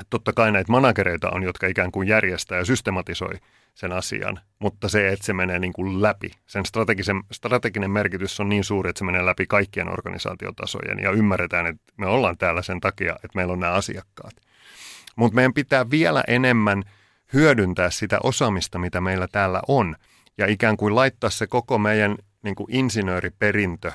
totta 0.10 0.34
kai 0.34 0.52
näitä 0.52 0.72
managereita 0.72 1.30
on, 1.30 1.44
jotka 1.44 1.68
ikään 1.68 1.92
kuin 1.92 2.08
järjestää 2.08 2.58
ja 2.58 2.66
systematisoi 2.66 3.34
sen 3.74 3.92
asian, 3.92 4.40
mutta 4.60 4.90
se, 4.90 5.10
että 5.10 5.26
se 5.26 5.34
menee 5.34 5.60
niin 5.60 5.74
kuin 5.74 6.02
läpi. 6.02 6.32
Sen 6.48 6.66
strategisen, 6.66 7.24
strateginen 7.32 7.92
merkitys 7.92 8.40
on 8.40 8.50
niin 8.50 8.64
suuri, 8.64 8.90
että 8.90 9.00
se 9.00 9.06
menee 9.06 9.26
läpi 9.26 9.46
kaikkien 9.48 9.94
organisaatiotasojen 9.94 11.00
ja 11.00 11.12
ymmärretään, 11.12 11.66
että 11.66 11.94
me 11.98 12.06
ollaan 12.06 12.38
täällä 12.38 12.62
sen 12.62 12.80
takia, 12.80 13.14
että 13.14 13.36
meillä 13.36 13.54
on 13.54 13.60
nämä 13.60 13.74
asiakkaat. 13.74 14.34
Mutta 15.16 15.36
meidän 15.36 15.54
pitää 15.54 15.90
vielä 15.90 16.24
enemmän 16.28 16.84
hyödyntää 17.34 17.90
sitä 17.90 18.20
osaamista, 18.24 18.80
mitä 18.80 19.02
meillä 19.02 19.28
täällä 19.32 19.62
on 19.68 19.96
ja 20.38 20.48
ikään 20.48 20.78
kuin 20.78 20.96
laittaa 20.96 21.30
se 21.30 21.48
koko 21.48 21.78
meidän 21.78 22.16
niin 22.44 22.56
kuin 22.56 22.76
insinööriperintö 22.76 23.92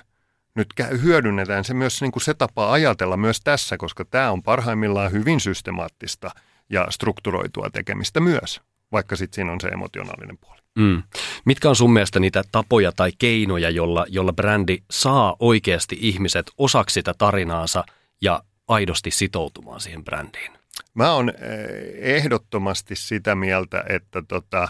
nyt 0.54 0.68
hyödynnetään 1.02 1.64
se 1.64 1.74
myös 1.74 2.00
niin 2.00 2.12
kuin 2.12 2.22
se 2.22 2.34
tapa 2.34 2.72
ajatella 2.72 3.16
myös 3.16 3.40
tässä, 3.40 3.76
koska 3.76 4.04
tämä 4.04 4.30
on 4.30 4.42
parhaimmillaan 4.42 5.12
hyvin 5.12 5.40
systemaattista 5.40 6.30
ja 6.70 6.86
strukturoitua 6.90 7.70
tekemistä 7.70 8.20
myös 8.20 8.60
vaikka 8.92 9.16
sitten 9.16 9.34
siinä 9.34 9.52
on 9.52 9.60
se 9.60 9.68
emotionaalinen 9.68 10.38
puoli. 10.38 10.60
Mm. 10.78 11.02
Mitkä 11.44 11.68
on 11.68 11.76
sun 11.76 11.92
mielestä 11.92 12.20
niitä 12.20 12.44
tapoja 12.52 12.92
tai 12.92 13.12
keinoja, 13.18 13.70
jolla, 13.70 14.06
jolla 14.08 14.32
brändi 14.32 14.78
saa 14.90 15.36
oikeasti 15.38 15.98
ihmiset 16.00 16.50
osaksi 16.58 16.94
sitä 16.94 17.14
tarinaansa 17.18 17.84
ja 18.20 18.42
aidosti 18.68 19.10
sitoutumaan 19.10 19.80
siihen 19.80 20.04
brändiin? 20.04 20.55
Mä 20.94 21.12
oon 21.12 21.28
eh, 21.28 22.16
ehdottomasti 22.16 22.96
sitä 22.96 23.34
mieltä, 23.34 23.84
että 23.88 24.22
tota, 24.28 24.68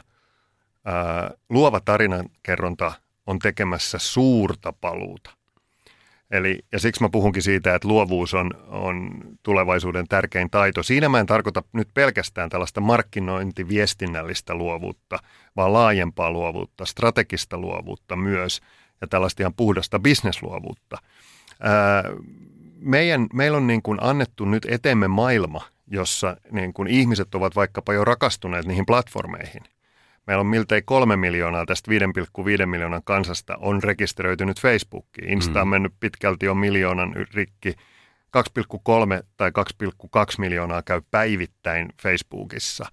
ää, 0.85 1.31
luova 1.49 1.81
tarinankerronta 1.81 2.92
on 3.27 3.38
tekemässä 3.38 3.99
suurta 3.99 4.73
paluuta 4.73 5.37
Eli, 6.31 6.59
ja 6.73 6.81
siksi 6.81 7.03
mä 7.03 7.09
puhunkin 7.09 7.42
siitä, 7.42 7.75
että 7.75 7.88
luovuus 7.88 8.35
on, 8.35 8.51
on 8.66 9.11
tulevaisuuden 9.42 10.09
tärkein 10.09 10.51
taito. 10.51 10.83
Siinä 10.83 11.09
mä 11.09 11.21
en 11.21 11.27
tarkoita 11.27 11.62
nyt 11.73 11.88
pelkästään 11.95 12.51
tällaista 12.51 12.81
markkinointiviestinnällistä 12.81 14.55
luovuutta, 14.55 15.19
vaan 15.57 15.73
laajempaa 15.73 16.31
luovuutta, 16.31 16.85
strategista 16.85 17.59
luovuutta 17.59 18.16
myös 18.16 18.61
ja 19.01 19.07
tällaista 19.07 19.42
ihan 19.42 19.55
puhdasta 19.55 19.99
bisnesluovuutta. 19.99 20.99
Ää, 21.61 22.05
meidän, 22.79 23.27
meillä 23.33 23.59
on 23.59 23.66
niin 23.66 23.83
kuin 23.83 23.99
annettu 24.01 24.45
nyt 24.45 24.66
eteemme 24.71 25.09
maailma, 25.09 25.62
jossa 25.87 26.37
niin 26.51 26.72
kuin 26.72 26.88
ihmiset 26.88 27.35
ovat 27.35 27.57
vaikkapa 27.57 27.94
jo 27.94 28.05
rakastuneet 28.05 28.66
niihin 28.66 28.87
platformeihin. 28.87 29.62
Meillä 30.27 30.40
on 30.40 30.46
miltei 30.46 30.83
kolme 30.83 31.16
miljoonaa 31.16 31.66
tästä 31.66 31.90
5,5 32.61 32.66
miljoonan 32.66 33.03
kansasta 33.05 33.57
on 33.57 33.83
rekisteröitynyt 33.83 34.61
Facebookiin. 34.61 35.29
Insta 35.29 35.61
on 35.61 35.68
mm. 35.68 35.70
mennyt 35.70 35.92
pitkälti 36.01 36.46
jo 36.46 36.55
miljoonan 36.55 37.14
rikki. 37.35 37.75
2,3 38.37 39.22
tai 39.37 39.51
2,2 39.51 40.14
miljoonaa 40.38 40.83
käy 40.83 41.01
päivittäin 41.11 41.88
Facebookissa. 42.03 42.87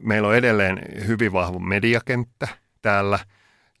Meillä 0.00 0.28
on 0.28 0.36
edelleen 0.36 0.78
hyvin 1.06 1.32
vahva 1.32 1.58
mediakenttä 1.58 2.48
täällä 2.82 3.18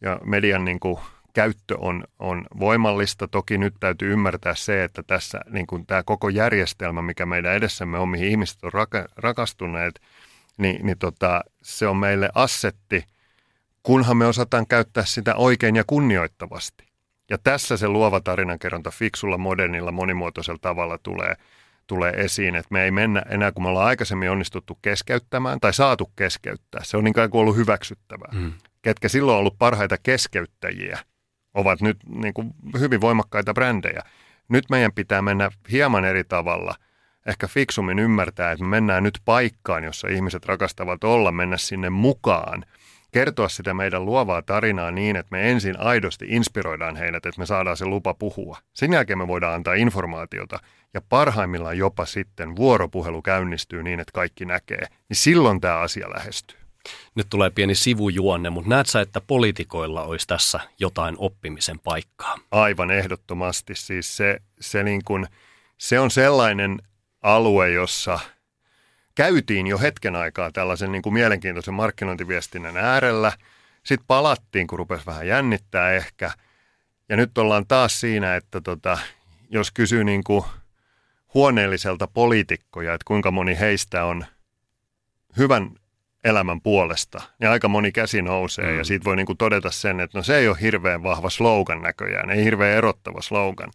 ja 0.00 0.20
median 0.24 0.64
niin 0.64 0.80
kuin 0.80 0.98
käyttö 1.34 1.76
on, 1.78 2.04
on 2.18 2.46
voimallista. 2.58 3.28
Toki 3.28 3.58
nyt 3.58 3.74
täytyy 3.80 4.12
ymmärtää 4.12 4.54
se, 4.54 4.84
että 4.84 5.02
tässä 5.02 5.40
niin 5.50 5.66
kuin 5.66 5.86
tämä 5.86 6.02
koko 6.02 6.28
järjestelmä, 6.28 7.02
mikä 7.02 7.26
meidän 7.26 7.54
edessämme 7.54 7.98
on, 7.98 8.08
mihin 8.08 8.28
ihmiset 8.28 8.64
on 8.64 8.72
raka, 8.72 9.04
rakastuneet, 9.16 10.00
niin, 10.58 10.86
niin 10.86 10.98
tota, 10.98 11.40
se 11.62 11.86
on 11.86 11.96
meille 11.96 12.30
assetti, 12.34 13.04
kunhan 13.82 14.16
me 14.16 14.26
osataan 14.26 14.66
käyttää 14.66 15.04
sitä 15.04 15.34
oikein 15.34 15.76
ja 15.76 15.84
kunnioittavasti. 15.86 16.84
Ja 17.30 17.38
tässä 17.38 17.76
se 17.76 17.88
luova 17.88 18.20
tarinankerronta 18.20 18.90
fiksulla, 18.90 19.38
modernilla, 19.38 19.92
monimuotoisella 19.92 20.58
tavalla 20.62 20.98
tulee, 20.98 21.34
tulee 21.86 22.12
esiin, 22.12 22.54
että 22.54 22.68
me 22.70 22.84
ei 22.84 22.90
mennä 22.90 23.22
enää, 23.28 23.52
kun 23.52 23.62
me 23.62 23.68
ollaan 23.68 23.86
aikaisemmin 23.86 24.30
onnistuttu 24.30 24.78
keskeyttämään 24.82 25.60
tai 25.60 25.74
saatu 25.74 26.12
keskeyttää. 26.16 26.84
Se 26.84 26.96
on 26.96 27.04
niin 27.04 27.14
kuin 27.14 27.40
ollut 27.40 27.56
hyväksyttävää. 27.56 28.32
Mm. 28.32 28.52
Ketkä 28.82 29.08
silloin 29.08 29.34
on 29.34 29.40
ollut 29.40 29.58
parhaita 29.58 29.96
keskeyttäjiä– 30.02 30.98
ovat 31.54 31.80
nyt 31.80 31.96
niin 32.08 32.34
kuin 32.34 32.50
hyvin 32.80 33.00
voimakkaita 33.00 33.54
brändejä. 33.54 34.02
Nyt 34.48 34.64
meidän 34.70 34.92
pitää 34.92 35.22
mennä 35.22 35.50
hieman 35.70 36.04
eri 36.04 36.24
tavalla, 36.24 36.74
ehkä 37.26 37.46
fiksummin 37.46 37.98
ymmärtää, 37.98 38.52
että 38.52 38.64
me 38.64 38.70
mennään 38.70 39.02
nyt 39.02 39.18
paikkaan, 39.24 39.84
jossa 39.84 40.08
ihmiset 40.08 40.46
rakastavat 40.46 41.04
olla, 41.04 41.32
mennä 41.32 41.56
sinne 41.56 41.90
mukaan, 41.90 42.64
kertoa 43.12 43.48
sitä 43.48 43.74
meidän 43.74 44.04
luovaa 44.04 44.42
tarinaa 44.42 44.90
niin, 44.90 45.16
että 45.16 45.30
me 45.30 45.50
ensin 45.50 45.80
aidosti 45.80 46.26
inspiroidaan 46.28 46.96
heidät, 46.96 47.26
että 47.26 47.40
me 47.40 47.46
saadaan 47.46 47.76
se 47.76 47.86
lupa 47.86 48.14
puhua. 48.14 48.58
Sen 48.72 48.92
jälkeen 48.92 49.18
me 49.18 49.28
voidaan 49.28 49.54
antaa 49.54 49.74
informaatiota 49.74 50.58
ja 50.94 51.00
parhaimmillaan 51.08 51.78
jopa 51.78 52.06
sitten 52.06 52.56
vuoropuhelu 52.56 53.22
käynnistyy 53.22 53.82
niin, 53.82 54.00
että 54.00 54.12
kaikki 54.14 54.44
näkee. 54.44 54.86
Niin 55.08 55.16
silloin 55.16 55.60
tämä 55.60 55.78
asia 55.78 56.10
lähestyy. 56.10 56.63
Nyt 57.14 57.26
tulee 57.30 57.50
pieni 57.50 57.74
sivujuonne, 57.74 58.50
mutta 58.50 58.70
näet 58.70 58.86
sä, 58.86 59.00
että 59.00 59.20
poliitikoilla 59.20 60.02
olisi 60.02 60.26
tässä 60.26 60.60
jotain 60.78 61.14
oppimisen 61.18 61.78
paikkaa? 61.78 62.38
Aivan 62.50 62.90
ehdottomasti. 62.90 63.74
Siis 63.74 64.16
se, 64.16 64.40
se, 64.60 64.82
niin 64.82 65.04
kuin, 65.04 65.26
se 65.78 66.00
on 66.00 66.10
sellainen 66.10 66.78
alue, 67.22 67.70
jossa 67.70 68.18
käytiin 69.14 69.66
jo 69.66 69.78
hetken 69.78 70.16
aikaa 70.16 70.50
tällaisen 70.50 70.92
niin 70.92 71.02
kuin 71.02 71.12
mielenkiintoisen 71.12 71.74
markkinointiviestinnän 71.74 72.76
äärellä. 72.76 73.32
Sitten 73.84 74.06
palattiin, 74.06 74.66
kun 74.66 74.78
rupesi 74.78 75.06
vähän 75.06 75.26
jännittää 75.26 75.92
ehkä. 75.92 76.30
Ja 77.08 77.16
nyt 77.16 77.38
ollaan 77.38 77.66
taas 77.66 78.00
siinä, 78.00 78.36
että 78.36 78.60
tota, 78.60 78.98
jos 79.50 79.70
kysyy 79.72 80.04
niin 80.04 80.24
kuin 80.24 80.44
huoneelliselta 81.34 82.06
poliitikkoja, 82.06 82.94
että 82.94 83.04
kuinka 83.04 83.30
moni 83.30 83.58
heistä 83.60 84.04
on 84.04 84.26
hyvän 85.36 85.70
elämän 86.24 86.60
puolesta, 86.60 87.22
niin 87.40 87.50
aika 87.50 87.68
moni 87.68 87.92
käsi 87.92 88.22
nousee 88.22 88.72
mm. 88.72 88.78
ja 88.78 88.84
siitä 88.84 89.04
voi 89.04 89.16
niin 89.16 89.26
kuin 89.26 89.38
todeta 89.38 89.70
sen, 89.70 90.00
että 90.00 90.18
no 90.18 90.22
se 90.22 90.36
ei 90.36 90.48
ole 90.48 90.56
hirveän 90.60 91.02
vahva 91.02 91.30
slogan 91.30 91.82
näköjään, 91.82 92.30
ei 92.30 92.44
hirveän 92.44 92.76
erottava 92.76 93.22
slogan. 93.22 93.70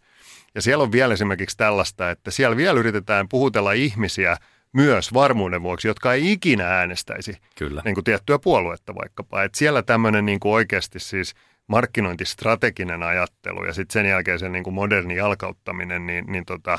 Ja 0.54 0.62
siellä 0.62 0.82
on 0.82 0.92
vielä 0.92 1.14
esimerkiksi 1.14 1.56
tällaista, 1.56 2.10
että 2.10 2.30
siellä 2.30 2.56
vielä 2.56 2.80
yritetään 2.80 3.28
puhutella 3.28 3.72
ihmisiä 3.72 4.36
myös 4.72 5.14
varmuuden 5.14 5.62
vuoksi, 5.62 5.88
jotka 5.88 6.12
ei 6.12 6.32
ikinä 6.32 6.78
äänestäisi 6.78 7.36
Kyllä. 7.56 7.82
Niin 7.84 7.94
kuin 7.94 8.04
tiettyä 8.04 8.38
puoluetta 8.38 8.94
vaikkapa. 8.94 9.42
Että 9.42 9.58
siellä 9.58 9.82
tämmöinen 9.82 10.26
niin 10.26 10.40
kuin 10.40 10.52
oikeasti 10.52 11.00
siis 11.00 11.34
markkinointistrateginen 11.66 13.02
ajattelu 13.02 13.64
ja 13.64 13.72
sitten 13.72 13.92
sen 13.92 14.06
jälkeen 14.06 14.38
se 14.38 14.48
niin 14.48 14.64
kuin 14.64 14.74
moderni 14.74 15.16
jalkauttaminen, 15.16 16.06
niin, 16.06 16.24
niin 16.26 16.44
tota, 16.44 16.78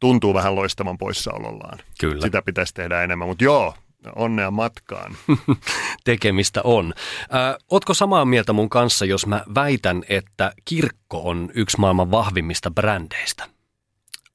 tuntuu 0.00 0.34
vähän 0.34 0.54
loistavan 0.54 0.98
poissaolollaan. 0.98 1.78
Kyllä. 2.00 2.22
Sitä 2.22 2.42
pitäisi 2.42 2.74
tehdä 2.74 3.02
enemmän, 3.02 3.28
mutta 3.28 3.44
joo, 3.44 3.74
onnea 4.16 4.50
matkaan. 4.50 5.16
Tekemistä 6.04 6.60
on. 6.64 6.94
Ö, 7.22 7.58
ootko 7.70 7.94
samaa 7.94 8.24
mieltä 8.24 8.52
mun 8.52 8.68
kanssa, 8.68 9.04
jos 9.04 9.26
mä 9.26 9.44
väitän, 9.54 10.02
että 10.08 10.52
kirkko 10.64 11.28
on 11.28 11.50
yksi 11.54 11.80
maailman 11.80 12.10
vahvimmista 12.10 12.70
brändeistä? 12.70 13.48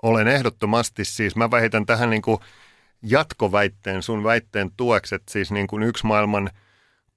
Olen 0.01 0.27
ehdottomasti 0.27 1.05
siis. 1.05 1.35
Mä 1.35 1.51
väitän 1.51 1.85
tähän 1.85 2.09
niin 2.09 2.21
kuin 2.21 2.37
jatkoväitteen, 3.03 4.03
sun 4.03 4.23
väitteen 4.23 4.71
tueksi, 4.77 5.15
että 5.15 5.31
siis 5.31 5.51
niin 5.51 5.67
kuin 5.67 5.83
yksi 5.83 6.05
maailman 6.05 6.49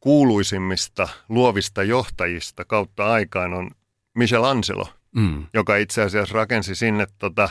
kuuluisimmista 0.01 1.09
luovista 1.29 1.83
johtajista 1.83 2.65
kautta 2.65 3.13
aikaan 3.13 3.55
on 3.55 3.71
Michelangelo, 4.15 4.89
mm. 5.17 5.47
joka 5.55 5.77
itse 5.77 6.03
asiassa 6.03 6.35
rakensi 6.35 6.75
sinne 6.75 7.07
tota 7.19 7.49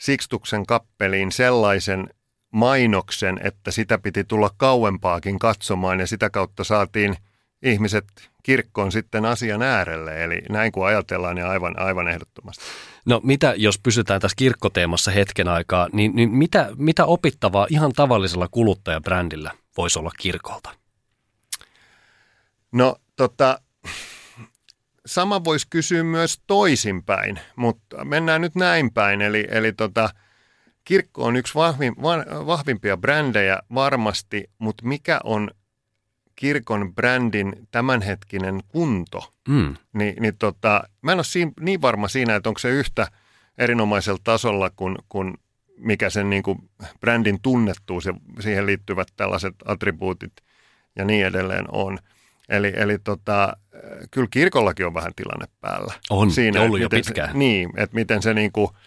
Sixtuksen 0.00 0.66
kappeliin 0.66 1.32
sellaisen 1.32 2.10
mainoksen, 2.50 3.40
että 3.42 3.70
sitä 3.70 3.98
piti 3.98 4.24
tulla 4.24 4.50
kauempaakin 4.56 5.38
katsomaan 5.38 6.00
ja 6.00 6.06
sitä 6.06 6.30
kautta 6.30 6.64
saatiin 6.64 7.16
ihmiset 7.62 8.06
kirkkoon 8.42 8.92
sitten 8.92 9.24
asian 9.24 9.62
äärelle. 9.62 10.24
Eli 10.24 10.42
näin 10.48 10.72
kun 10.72 10.86
ajatellaan, 10.86 11.36
niin 11.36 11.46
aivan, 11.46 11.78
aivan 11.78 12.08
ehdottomasti. 12.08 12.64
No 13.06 13.20
mitä, 13.24 13.54
jos 13.56 13.78
pysytään 13.78 14.20
tässä 14.20 14.36
kirkkoteemassa 14.36 15.10
hetken 15.10 15.48
aikaa, 15.48 15.88
niin, 15.92 16.16
niin 16.16 16.30
mitä, 16.30 16.70
mitä 16.76 17.04
opittavaa 17.04 17.66
ihan 17.70 17.92
tavallisella 17.92 18.48
kuluttajabrändillä 18.50 19.50
voisi 19.76 19.98
olla 19.98 20.10
kirkolta? 20.18 20.70
No 22.72 22.96
tota, 23.16 23.60
sama 25.06 25.44
voisi 25.44 25.66
kysyä 25.70 26.02
myös 26.02 26.40
toisinpäin, 26.46 27.40
mutta 27.56 28.04
mennään 28.04 28.40
nyt 28.40 28.54
näin 28.54 28.92
päin. 28.92 29.22
Eli, 29.22 29.46
eli 29.50 29.72
tota, 29.72 30.10
Kirkko 30.84 31.24
on 31.24 31.36
yksi 31.36 31.54
vahvim, 31.54 31.94
vahvimpia 32.46 32.96
brändejä 32.96 33.58
varmasti, 33.74 34.50
mutta 34.58 34.86
mikä 34.86 35.20
on 35.24 35.50
kirkon 36.36 36.94
brändin 36.94 37.68
tämänhetkinen 37.70 38.60
kunto? 38.68 39.32
Mm. 39.48 39.76
Ni, 39.92 40.16
niin 40.20 40.36
tota, 40.38 40.82
mä 41.02 41.12
en 41.12 41.18
ole 41.18 41.24
siinä, 41.24 41.52
niin 41.60 41.82
varma 41.82 42.08
siinä, 42.08 42.36
että 42.36 42.48
onko 42.48 42.58
se 42.58 42.70
yhtä 42.70 43.08
erinomaisella 43.58 44.20
tasolla 44.24 44.70
kuin, 44.70 44.96
kuin 45.08 45.34
mikä 45.76 46.10
sen 46.10 46.30
niin 46.30 46.42
kuin 46.42 46.58
brändin 47.00 47.38
tunnettuus 47.42 48.06
ja 48.06 48.14
siihen 48.40 48.66
liittyvät 48.66 49.08
tällaiset 49.16 49.54
attribuutit 49.64 50.32
ja 50.96 51.04
niin 51.04 51.26
edelleen 51.26 51.64
on. 51.72 51.98
Eli, 52.48 52.72
eli 52.76 52.98
tota, 52.98 53.56
kyllä 54.10 54.28
kirkollakin 54.30 54.86
on 54.86 54.94
vähän 54.94 55.12
tilanne 55.16 55.46
päällä. 55.60 55.94
On, 56.10 56.30
siinä, 56.30 56.60
ollut 56.60 56.80
jo 56.80 56.88
pitkään. 56.88 57.32
Se, 57.32 57.38
niin, 57.38 57.70
että 57.76 57.94
miten 57.94 58.22
se 58.22 58.34
niin 58.34 58.52
kuin– 58.52 58.68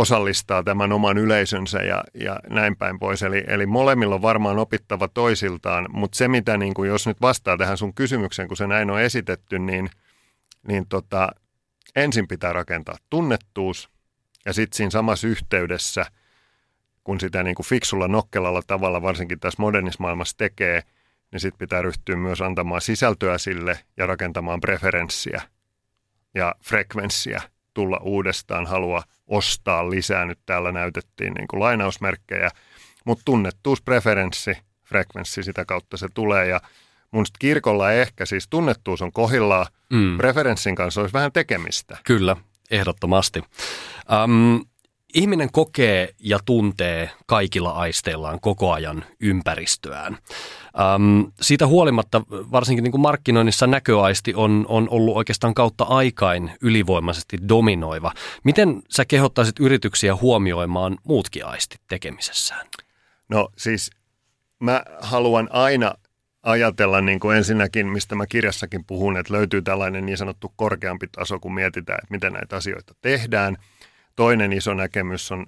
osallistaa 0.00 0.62
tämän 0.62 0.92
oman 0.92 1.18
yleisönsä 1.18 1.78
ja, 1.78 2.04
ja 2.14 2.40
näin 2.50 2.76
päin 2.76 2.98
pois. 2.98 3.22
Eli, 3.22 3.44
eli 3.46 3.66
molemmilla 3.66 4.14
on 4.14 4.22
varmaan 4.22 4.58
opittava 4.58 5.08
toisiltaan, 5.08 5.86
mutta 5.92 6.16
se 6.16 6.28
mitä, 6.28 6.56
niin 6.56 6.74
kuin, 6.74 6.88
jos 6.88 7.06
nyt 7.06 7.20
vastaa 7.20 7.56
tähän 7.56 7.78
sun 7.78 7.94
kysymykseen, 7.94 8.48
kun 8.48 8.56
se 8.56 8.66
näin 8.66 8.90
on 8.90 9.00
esitetty, 9.00 9.58
niin, 9.58 9.90
niin 10.68 10.86
tota, 10.88 11.28
ensin 11.96 12.28
pitää 12.28 12.52
rakentaa 12.52 12.96
tunnettuus 13.10 13.90
ja 14.46 14.52
sitten 14.52 14.76
siinä 14.76 14.90
samassa 14.90 15.28
yhteydessä, 15.28 16.06
kun 17.04 17.20
sitä 17.20 17.42
niin 17.42 17.54
kuin 17.54 17.66
fiksulla 17.66 18.08
nokkelalla 18.08 18.62
tavalla 18.66 19.02
varsinkin 19.02 19.40
tässä 19.40 19.62
modernissa 19.62 20.02
maailmassa 20.02 20.36
tekee, 20.36 20.82
niin 21.32 21.40
sitten 21.40 21.58
pitää 21.58 21.82
ryhtyä 21.82 22.16
myös 22.16 22.40
antamaan 22.40 22.80
sisältöä 22.80 23.38
sille 23.38 23.78
ja 23.96 24.06
rakentamaan 24.06 24.60
preferenssiä 24.60 25.42
ja 26.34 26.54
frekvenssiä 26.64 27.42
tulla 27.80 28.00
uudestaan, 28.02 28.66
halua 28.66 29.02
ostaa 29.26 29.90
lisää. 29.90 30.24
Nyt 30.24 30.38
täällä 30.46 30.72
näytettiin 30.72 31.32
niin 31.34 31.48
kuin 31.48 31.60
lainausmerkkejä, 31.60 32.50
mutta 33.04 33.22
tunnettuuspreferenssi, 33.24 34.58
frekvenssi, 34.84 35.42
sitä 35.42 35.64
kautta 35.64 35.96
se 35.96 36.08
tulee. 36.14 36.46
Ja 36.46 36.60
mun 37.10 37.24
kirkolla 37.38 37.92
ehkä 37.92 38.26
siis 38.26 38.48
tunnettuus 38.48 39.02
on 39.02 39.12
kohillaan, 39.12 39.66
mm. 39.92 40.16
preferenssin 40.16 40.74
kanssa 40.74 41.00
olisi 41.00 41.12
vähän 41.12 41.32
tekemistä. 41.32 41.96
Kyllä, 42.04 42.36
ehdottomasti. 42.70 43.42
Um, 44.24 44.64
ihminen 45.14 45.52
kokee 45.52 46.14
ja 46.18 46.38
tuntee 46.44 47.10
kaikilla 47.26 47.70
aisteillaan 47.70 48.40
koko 48.40 48.72
ajan 48.72 49.04
ympäristöään. 49.20 50.18
Ähm, 50.80 51.20
siitä 51.40 51.66
huolimatta 51.66 52.22
varsinkin 52.30 52.82
niin 52.82 52.92
kuin 52.92 53.00
markkinoinnissa 53.00 53.66
näköaisti 53.66 54.34
on, 54.34 54.66
on 54.68 54.88
ollut 54.90 55.16
oikeastaan 55.16 55.54
kautta 55.54 55.84
aikain 55.84 56.50
ylivoimaisesti 56.62 57.38
dominoiva. 57.48 58.12
Miten 58.44 58.82
sä 58.90 59.04
kehottaisit 59.04 59.60
yrityksiä 59.60 60.16
huomioimaan 60.16 60.98
muutkin 61.04 61.46
aistit 61.46 61.80
tekemisessään? 61.88 62.66
No 63.28 63.48
siis 63.56 63.90
mä 64.60 64.82
haluan 65.00 65.48
aina 65.52 65.94
ajatella 66.42 67.00
niin 67.00 67.20
kuin 67.20 67.36
ensinnäkin, 67.36 67.86
mistä 67.86 68.14
mä 68.14 68.26
kirjassakin 68.26 68.84
puhun, 68.84 69.16
että 69.16 69.32
löytyy 69.32 69.62
tällainen 69.62 70.06
niin 70.06 70.18
sanottu 70.18 70.52
korkeampi 70.56 71.06
taso, 71.06 71.38
kun 71.38 71.54
mietitään, 71.54 71.98
että 72.02 72.14
miten 72.14 72.32
näitä 72.32 72.56
asioita 72.56 72.94
tehdään– 73.00 73.56
Toinen 74.20 74.52
iso 74.52 74.74
näkemys 74.74 75.32
on, 75.32 75.46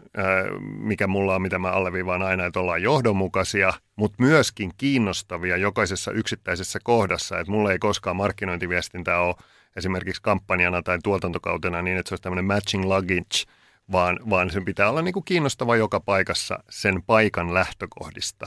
mikä 0.62 1.06
mulla 1.06 1.34
on, 1.34 1.42
mitä 1.42 1.58
mä 1.58 1.70
alleviivaan 1.70 2.22
aina, 2.22 2.46
että 2.46 2.60
ollaan 2.60 2.82
johdonmukaisia, 2.82 3.72
mutta 3.96 4.22
myöskin 4.22 4.72
kiinnostavia 4.76 5.56
jokaisessa 5.56 6.12
yksittäisessä 6.12 6.78
kohdassa. 6.82 7.38
Että 7.38 7.50
mulla 7.50 7.72
ei 7.72 7.78
koskaan 7.78 8.16
markkinointiviestintää 8.16 9.20
ole 9.20 9.34
esimerkiksi 9.76 10.22
kampanjana 10.22 10.82
tai 10.82 10.98
tuotantokautena 11.04 11.82
niin, 11.82 11.98
että 11.98 12.08
se 12.08 12.12
olisi 12.14 12.22
tämmöinen 12.22 12.44
matching 12.44 12.84
luggage, 12.84 13.44
vaan, 13.92 14.18
vaan 14.30 14.50
sen 14.50 14.64
pitää 14.64 14.90
olla 14.90 15.02
niin 15.02 15.14
kuin 15.14 15.24
kiinnostava 15.24 15.76
joka 15.76 16.00
paikassa 16.00 16.58
sen 16.70 17.02
paikan 17.02 17.54
lähtökohdista. 17.54 18.46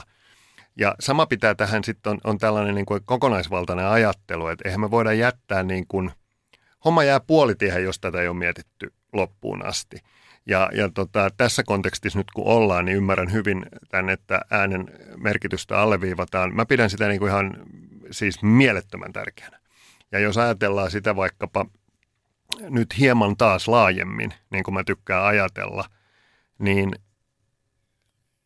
Ja 0.76 0.94
sama 1.00 1.26
pitää 1.26 1.54
tähän 1.54 1.84
sitten 1.84 2.10
on, 2.10 2.18
on 2.24 2.38
tällainen 2.38 2.74
niin 2.74 2.86
kuin 2.86 3.00
kokonaisvaltainen 3.04 3.86
ajattelu, 3.86 4.48
että 4.48 4.68
eihän 4.68 4.80
me 4.80 4.90
voida 4.90 5.12
jättää 5.12 5.62
niin 5.62 5.86
kuin, 5.88 6.10
homma 6.84 7.04
jää 7.04 7.20
puolitiehen, 7.20 7.84
jos 7.84 8.00
tätä 8.00 8.20
ei 8.20 8.28
ole 8.28 8.36
mietitty 8.36 8.92
loppuun 9.16 9.66
asti. 9.66 9.96
Ja, 10.46 10.70
ja 10.72 10.88
tota, 10.88 11.30
tässä 11.36 11.62
kontekstissa 11.62 12.18
nyt 12.18 12.30
kun 12.30 12.46
ollaan, 12.46 12.84
niin 12.84 12.96
ymmärrän 12.96 13.32
hyvin 13.32 13.66
tämän, 13.88 14.08
että 14.08 14.40
äänen 14.50 14.86
merkitystä 15.16 15.78
alleviivataan. 15.78 16.54
Mä 16.54 16.66
pidän 16.66 16.90
sitä 16.90 17.08
niin 17.08 17.18
kuin 17.18 17.30
ihan 17.30 17.56
siis 18.10 18.42
mielettömän 18.42 19.12
tärkeänä. 19.12 19.60
Ja 20.12 20.18
jos 20.18 20.38
ajatellaan 20.38 20.90
sitä 20.90 21.16
vaikkapa 21.16 21.66
nyt 22.60 22.98
hieman 22.98 23.36
taas 23.36 23.68
laajemmin, 23.68 24.34
niin 24.50 24.64
kuin 24.64 24.74
mä 24.74 24.84
tykkään 24.84 25.24
ajatella, 25.24 25.84
niin 26.58 26.92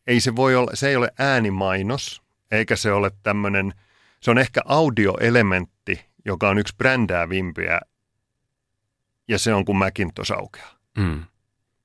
ei 0.07 0.19
se 0.19 0.35
voi 0.35 0.55
olla, 0.55 0.71
se 0.73 0.89
ei 0.89 0.95
ole 0.95 1.11
äänimainos, 1.19 2.21
eikä 2.51 2.75
se 2.75 2.91
ole 2.91 3.11
tämmöinen, 3.23 3.73
se 4.19 4.31
on 4.31 4.37
ehkä 4.37 4.61
audioelementti, 4.65 6.05
joka 6.25 6.49
on 6.49 6.57
yksi 6.57 6.75
brändäävimpiä, 6.77 7.79
ja 9.31 9.39
se 9.39 9.53
on 9.53 9.65
kun 9.65 9.75
Macintosh 9.75 10.31
aukeaa. 10.31 10.75
Mm. 10.97 11.23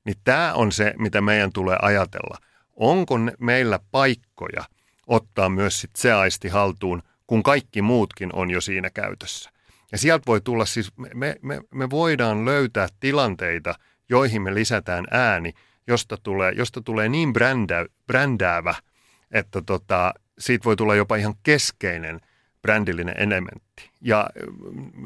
Niin 0.04 0.16
tämä 0.24 0.54
on 0.54 0.72
se, 0.72 0.94
mitä 0.98 1.20
meidän 1.20 1.52
tulee 1.52 1.76
ajatella. 1.82 2.38
Onko 2.76 3.14
meillä 3.38 3.80
paikkoja 3.90 4.64
ottaa 5.06 5.48
myös 5.48 5.80
sit 5.80 5.90
se 5.96 6.12
aisti 6.12 6.48
haltuun, 6.48 7.02
kun 7.26 7.42
kaikki 7.42 7.82
muutkin 7.82 8.30
on 8.32 8.50
jo 8.50 8.60
siinä 8.60 8.90
käytössä. 8.90 9.50
Ja 9.92 9.98
sieltä 9.98 10.22
voi 10.26 10.40
tulla 10.40 10.64
siis, 10.64 10.92
me, 11.14 11.36
me, 11.42 11.60
me 11.74 11.90
voidaan 11.90 12.44
löytää 12.44 12.88
tilanteita, 13.00 13.74
joihin 14.08 14.42
me 14.42 14.54
lisätään 14.54 15.04
ääni, 15.10 15.52
josta 15.86 16.16
tulee, 16.22 16.52
josta 16.52 16.80
tulee 16.80 17.08
niin 17.08 17.32
brändä, 17.32 17.86
brändäävä, 18.06 18.74
että 19.30 19.62
tota, 19.62 20.14
siitä 20.38 20.64
voi 20.64 20.76
tulla 20.76 20.94
jopa 20.94 21.16
ihan 21.16 21.34
keskeinen 21.42 22.20
brändillinen 22.66 23.14
elementti. 23.18 23.90
Ja 24.00 24.30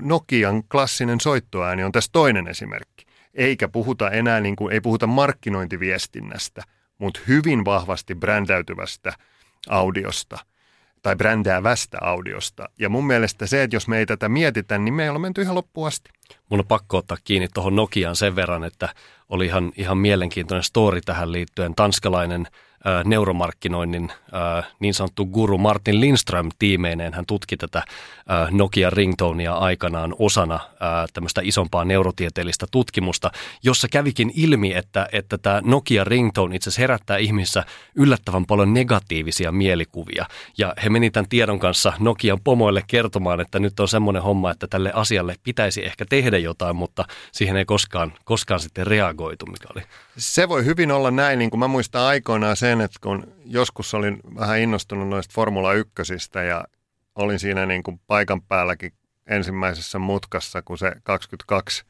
Nokian 0.02 0.62
klassinen 0.62 1.20
soittoääni 1.20 1.84
on 1.84 1.92
tässä 1.92 2.10
toinen 2.12 2.48
esimerkki. 2.48 3.06
Eikä 3.34 3.68
puhuta 3.68 4.10
enää, 4.10 4.40
niin 4.40 4.56
kuin, 4.56 4.72
ei 4.72 4.80
puhuta 4.80 5.06
markkinointiviestinnästä, 5.06 6.62
mutta 6.98 7.20
hyvin 7.28 7.64
vahvasti 7.64 8.14
brändäytyvästä 8.14 9.12
audiosta– 9.68 10.38
tai 11.02 11.16
brändäävästä 11.16 11.98
audiosta. 12.00 12.68
Ja 12.78 12.88
mun 12.88 13.06
mielestä 13.06 13.46
se, 13.46 13.62
että 13.62 13.76
jos 13.76 13.88
me 13.88 13.98
ei 13.98 14.06
tätä 14.06 14.28
mietitä, 14.28 14.78
niin 14.78 14.94
me 14.94 15.02
ei 15.02 15.08
ole 15.08 15.18
menty 15.18 15.42
ihan 15.42 15.54
loppuun 15.54 15.86
asti. 15.86 16.10
Mun 16.48 16.60
on 16.60 16.66
pakko 16.66 16.96
ottaa 16.96 17.16
kiinni 17.24 17.48
tuohon 17.54 17.76
Nokiaan 17.76 18.16
sen 18.16 18.36
verran, 18.36 18.64
että 18.64 18.88
oli 19.28 19.46
ihan, 19.46 19.72
ihan 19.76 19.98
mielenkiintoinen 19.98 20.62
story 20.62 21.00
tähän 21.00 21.32
liittyen. 21.32 21.74
Tanskalainen 21.74 22.46
neuromarkkinoinnin 23.04 24.12
niin 24.80 24.94
sanottu 24.94 25.26
guru 25.26 25.58
Martin 25.58 26.00
Lindström 26.00 26.48
tiimeineen. 26.58 27.14
Hän 27.14 27.26
tutki 27.26 27.56
tätä 27.56 27.82
Nokia 28.50 28.90
ringtonea 28.90 29.54
aikanaan 29.54 30.14
osana 30.18 30.60
tämmöistä 31.12 31.40
isompaa 31.44 31.84
neurotieteellistä 31.84 32.66
tutkimusta, 32.70 33.30
jossa 33.62 33.88
kävikin 33.88 34.32
ilmi, 34.34 34.74
että, 34.74 35.08
että 35.12 35.38
tämä 35.38 35.60
Nokia 35.64 36.04
ringtone 36.04 36.56
itse 36.56 36.70
asiassa 36.70 36.82
herättää 36.82 37.16
ihmissä 37.16 37.64
yllättävän 37.94 38.46
paljon 38.46 38.74
negatiivisia 38.74 39.52
mielikuvia. 39.52 40.26
Ja 40.58 40.74
he 40.84 40.88
meni 40.88 41.10
tämän 41.10 41.28
tiedon 41.28 41.58
kanssa 41.58 41.92
Nokian 41.98 42.40
pomoille 42.44 42.84
kertomaan, 42.86 43.40
että 43.40 43.58
nyt 43.58 43.80
on 43.80 43.88
semmoinen 43.88 44.22
homma, 44.22 44.50
että 44.50 44.66
tälle 44.66 44.92
asialle 44.94 45.34
pitäisi 45.44 45.84
ehkä 45.84 46.04
tehdä 46.08 46.38
jotain, 46.38 46.76
mutta 46.76 47.04
siihen 47.32 47.56
ei 47.56 47.64
koskaan, 47.64 48.12
koskaan 48.24 48.60
sitten 48.60 48.86
reagoitu, 48.86 49.46
mikä 49.46 49.66
oli. 49.74 49.82
Se 50.20 50.48
voi 50.48 50.64
hyvin 50.64 50.92
olla 50.92 51.10
näin, 51.10 51.38
niin 51.38 51.50
kuin 51.50 51.58
mä 51.58 51.68
muistan 51.68 52.02
aikoinaan 52.02 52.56
sen, 52.56 52.80
että 52.80 52.98
kun 53.02 53.34
joskus 53.44 53.94
olin 53.94 54.20
vähän 54.38 54.58
innostunut 54.58 55.08
noista 55.08 55.32
Formula 55.34 55.72
1 55.72 55.92
ja 56.48 56.64
olin 57.14 57.38
siinä 57.38 57.66
niin 57.66 57.82
kuin 57.82 58.00
paikan 58.06 58.42
päälläkin 58.42 58.92
ensimmäisessä 59.26 59.98
mutkassa, 59.98 60.62
kun 60.62 60.78
se 60.78 60.92
22 61.02 61.84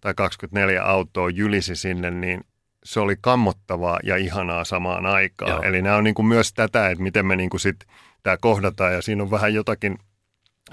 tai 0.00 0.14
24 0.14 0.82
autoa 0.82 1.30
jylisi 1.30 1.76
sinne, 1.76 2.10
niin 2.10 2.40
se 2.84 3.00
oli 3.00 3.16
kammottavaa 3.20 3.98
ja 4.02 4.16
ihanaa 4.16 4.64
samaan 4.64 5.06
aikaan. 5.06 5.50
Joo. 5.50 5.62
Eli 5.62 5.82
nämä 5.82 5.96
on 5.96 6.04
niin 6.04 6.14
kuin 6.14 6.26
myös 6.26 6.52
tätä, 6.52 6.88
että 6.88 7.02
miten 7.02 7.26
me 7.26 7.36
niin 7.36 7.50
kuin 7.50 7.60
sit 7.60 7.86
tämä 8.22 8.36
kohdataan 8.36 8.92
ja 8.92 9.02
siinä 9.02 9.22
on 9.22 9.30
vähän 9.30 9.54
jotakin 9.54 9.98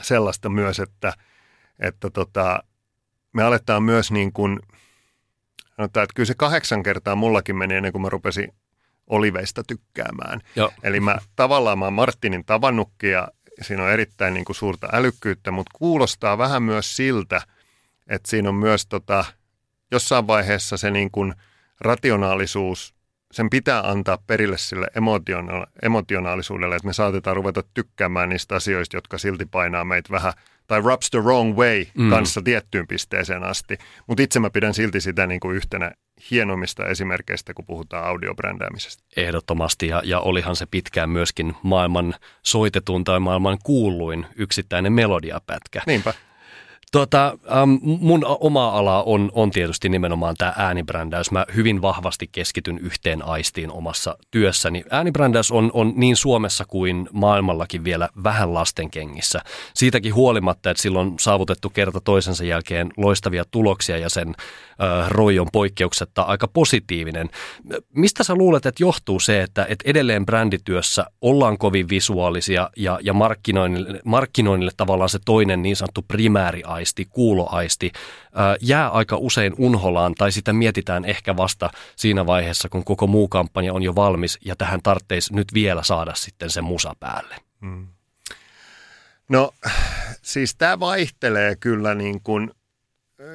sellaista 0.01 0.49
myös, 0.49 0.79
että, 0.79 1.13
että 1.79 2.09
tota, 2.09 2.63
me 3.33 3.43
aletaan 3.43 3.83
myös 3.83 4.11
niin 4.11 4.33
kuin, 4.33 4.59
sanotaan, 5.75 6.03
että 6.03 6.13
kyllä 6.15 6.27
se 6.27 6.33
kahdeksan 6.37 6.83
kertaa 6.83 7.15
mullakin 7.15 7.55
meni 7.55 7.75
ennen 7.75 7.91
kuin 7.91 8.01
mä 8.01 8.09
rupesin 8.09 8.53
oliveista 9.07 9.63
tykkäämään. 9.63 10.41
Joo. 10.55 10.71
Eli 10.83 10.99
mä 10.99 11.17
tavallaan 11.35 11.79
mä 11.79 11.89
Martinin 11.89 12.45
tavannutkin 12.45 13.11
ja 13.11 13.27
siinä 13.61 13.83
on 13.83 13.91
erittäin 13.91 14.33
niin 14.33 14.45
kuin 14.45 14.55
suurta 14.55 14.87
älykkyyttä, 14.93 15.51
mutta 15.51 15.71
kuulostaa 15.77 16.37
vähän 16.37 16.63
myös 16.63 16.95
siltä, 16.95 17.41
että 18.07 18.29
siinä 18.29 18.49
on 18.49 18.55
myös 18.55 18.85
tota, 18.85 19.25
jossain 19.91 20.27
vaiheessa 20.27 20.77
se 20.77 20.91
niin 20.91 21.11
kuin 21.11 21.33
rationaalisuus, 21.81 22.93
sen 23.31 23.49
pitää 23.49 23.89
antaa 23.89 24.17
perille 24.27 24.57
sille 24.57 24.87
emotiona- 24.87 25.67
emotionaalisuudelle, 25.81 26.75
että 26.75 26.87
me 26.87 26.93
saatetaan 26.93 27.35
ruveta 27.35 27.63
tykkäämään 27.73 28.29
niistä 28.29 28.55
asioista, 28.55 28.97
jotka 28.97 29.17
silti 29.17 29.45
painaa 29.45 29.85
meitä 29.85 30.09
vähän, 30.11 30.33
tai 30.73 30.81
rubs 30.81 31.09
the 31.09 31.19
wrong 31.19 31.57
way 31.57 31.85
mm. 31.97 32.09
kanssa 32.09 32.41
tiettyyn 32.41 32.87
pisteeseen 32.87 33.43
asti. 33.43 33.77
Mutta 34.07 34.23
itse 34.23 34.39
mä 34.39 34.49
pidän 34.49 34.73
silti 34.73 35.01
sitä 35.01 35.27
niin 35.27 35.39
kuin 35.39 35.55
yhtenä 35.55 35.91
hienommista 36.31 36.85
esimerkkeistä, 36.87 37.53
kun 37.53 37.65
puhutaan 37.65 38.05
audiobrändäämisestä. 38.05 39.03
Ehdottomasti, 39.17 39.87
ja, 39.87 40.01
ja 40.05 40.19
olihan 40.19 40.55
se 40.55 40.65
pitkään 40.65 41.09
myöskin 41.09 41.55
maailman 41.63 42.15
soitetun 42.43 43.03
tai 43.03 43.19
maailman 43.19 43.57
kuuluin 43.63 44.25
yksittäinen 44.35 44.93
melodiapätkä. 44.93 45.81
Niinpä. 45.87 46.13
Tuota, 46.93 47.37
mun 47.81 48.25
oma 48.39 48.69
ala 48.69 49.03
on, 49.03 49.31
on 49.33 49.51
tietysti 49.51 49.89
nimenomaan 49.89 50.35
tämä 50.37 50.53
äänibrändäys. 50.57 51.31
Mä 51.31 51.45
hyvin 51.55 51.81
vahvasti 51.81 52.29
keskityn 52.31 52.77
yhteen 52.77 53.25
aistiin 53.25 53.71
omassa 53.71 54.17
työssäni. 54.31 54.83
Äänibrändäys 54.89 55.51
on, 55.51 55.71
on 55.73 55.93
niin 55.95 56.15
Suomessa 56.15 56.65
kuin 56.67 57.09
maailmallakin 57.11 57.83
vielä 57.83 58.09
vähän 58.23 58.53
lastenkengissä. 58.53 59.41
Siitäkin 59.73 60.15
huolimatta, 60.15 60.69
että 60.69 60.83
silloin 60.83 61.07
on 61.07 61.19
saavutettu 61.19 61.69
kerta 61.69 62.01
toisensa 62.01 62.43
jälkeen 62.43 62.89
loistavia 62.97 63.43
tuloksia 63.51 63.97
ja 63.97 64.09
sen 64.09 64.29
äh, 64.29 65.09
roi 65.09 65.39
on 65.39 65.47
poikkeuksetta 65.51 66.21
aika 66.21 66.47
positiivinen. 66.47 67.29
Mistä 67.95 68.23
sä 68.23 68.35
luulet, 68.35 68.65
että 68.65 68.83
johtuu 68.83 69.19
se, 69.19 69.41
että, 69.41 69.65
että 69.69 69.89
edelleen 69.89 70.25
brändityössä 70.25 71.05
ollaan 71.21 71.57
kovin 71.57 71.89
visuaalisia 71.89 72.69
ja, 72.77 72.99
ja 73.03 73.13
markkinoinnille, 73.13 73.99
markkinoinnille 74.05 74.71
tavallaan 74.77 75.09
se 75.09 75.19
toinen 75.25 75.61
niin 75.61 75.75
sanottu 75.75 76.01
primääri 76.07 76.63
aisti, 76.83 77.05
kuuloaisti 77.05 77.91
jää 78.61 78.89
aika 78.89 79.17
usein 79.17 79.53
unholaan 79.57 80.15
tai 80.15 80.31
sitä 80.31 80.53
mietitään 80.53 81.05
ehkä 81.05 81.37
vasta 81.37 81.69
siinä 81.95 82.25
vaiheessa, 82.25 82.69
kun 82.69 82.83
koko 82.83 83.07
muu 83.07 83.27
kampanja 83.27 83.73
on 83.73 83.83
jo 83.83 83.95
valmis 83.95 84.39
ja 84.45 84.55
tähän 84.55 84.81
tarvitsisi 84.81 85.35
nyt 85.35 85.53
vielä 85.53 85.83
saada 85.83 86.13
sitten 86.15 86.49
se 86.49 86.61
musa 86.61 86.95
päälle. 86.99 87.35
Hmm. 87.61 87.87
No 89.29 89.51
siis 90.21 90.55
tämä 90.55 90.79
vaihtelee 90.79 91.55
kyllä 91.55 91.95
niin 91.95 92.21
kuin, 92.23 92.51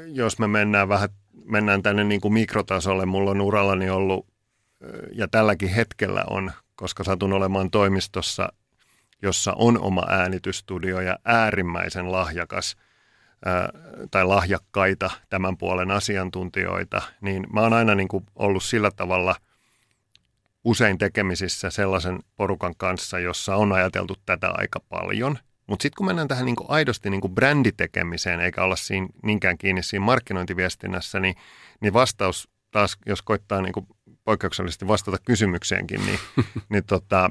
jos 0.07 0.39
me 0.39 0.49
mennään 0.49 0.89
vähän 0.89 1.09
mennään 1.45 1.83
tänne 1.83 2.05
niin 2.05 2.21
kuin 2.21 2.35
mikrotasolle. 2.35 3.07
Mulla 3.07 3.31
on 3.31 3.41
urallani 3.41 3.91
ollut 3.91 4.27
ja 5.15 5.29
tälläkin 5.29 5.69
hetkellä 5.69 6.25
on, 6.31 6.53
koska 6.77 7.05
satun 7.05 7.33
olemaan 7.33 7.71
toimistossa, 7.71 8.53
jossa 9.23 9.53
on 9.57 9.81
oma 9.81 10.05
äänitystudio 10.09 11.01
ja 11.01 11.19
äärimmäisen 11.25 12.13
lahjakas– 12.13 12.77
tai 14.11 14.25
lahjakkaita 14.25 15.11
tämän 15.31 15.57
puolen 15.57 15.91
asiantuntijoita, 15.91 17.03
niin 17.21 17.47
mä 17.53 17.61
oon 17.61 17.73
aina 17.73 17.95
niin 17.95 18.09
kuin 18.09 18.25
ollut 18.37 18.63
sillä 18.63 18.91
tavalla 18.91 19.37
usein 20.65 20.99
tekemisissä 20.99 21.71
sellaisen 21.71 22.19
porukan 22.37 22.75
kanssa, 22.77 23.19
jossa 23.19 23.57
on 23.57 23.73
ajateltu 23.73 24.17
tätä 24.27 24.51
aika 24.51 24.81
paljon. 24.89 25.39
Mutta 25.67 25.83
sitten 25.83 25.97
kun 25.97 26.07
mennään 26.07 26.29
tähän 26.29 26.45
niin 26.45 26.57
kuin 26.57 26.71
aidosti 26.71 27.11
niin 27.11 27.21
kuin 27.21 27.35
bränditekemiseen, 27.35 28.41
eikä 28.41 28.65
olla 28.65 28.77
siinä 28.77 29.07
niinkään 29.23 29.59
kiinni 29.59 29.83
siinä 29.83 30.05
markkinointiviestinnässä, 30.05 31.21
niin, 31.21 31.35
niin 31.81 31.93
vastaus 31.93 32.49
taas, 32.71 32.97
jos 33.07 33.23
koittaa 33.23 33.63
niin 33.63 33.73
kuin 33.73 33.87
poikkeuksellisesti 34.25 34.89
vastata 34.89 35.17
kysymykseenkin, 35.25 36.01
niin, 36.07 36.19
niin 36.71 36.85
tota, 36.85 37.31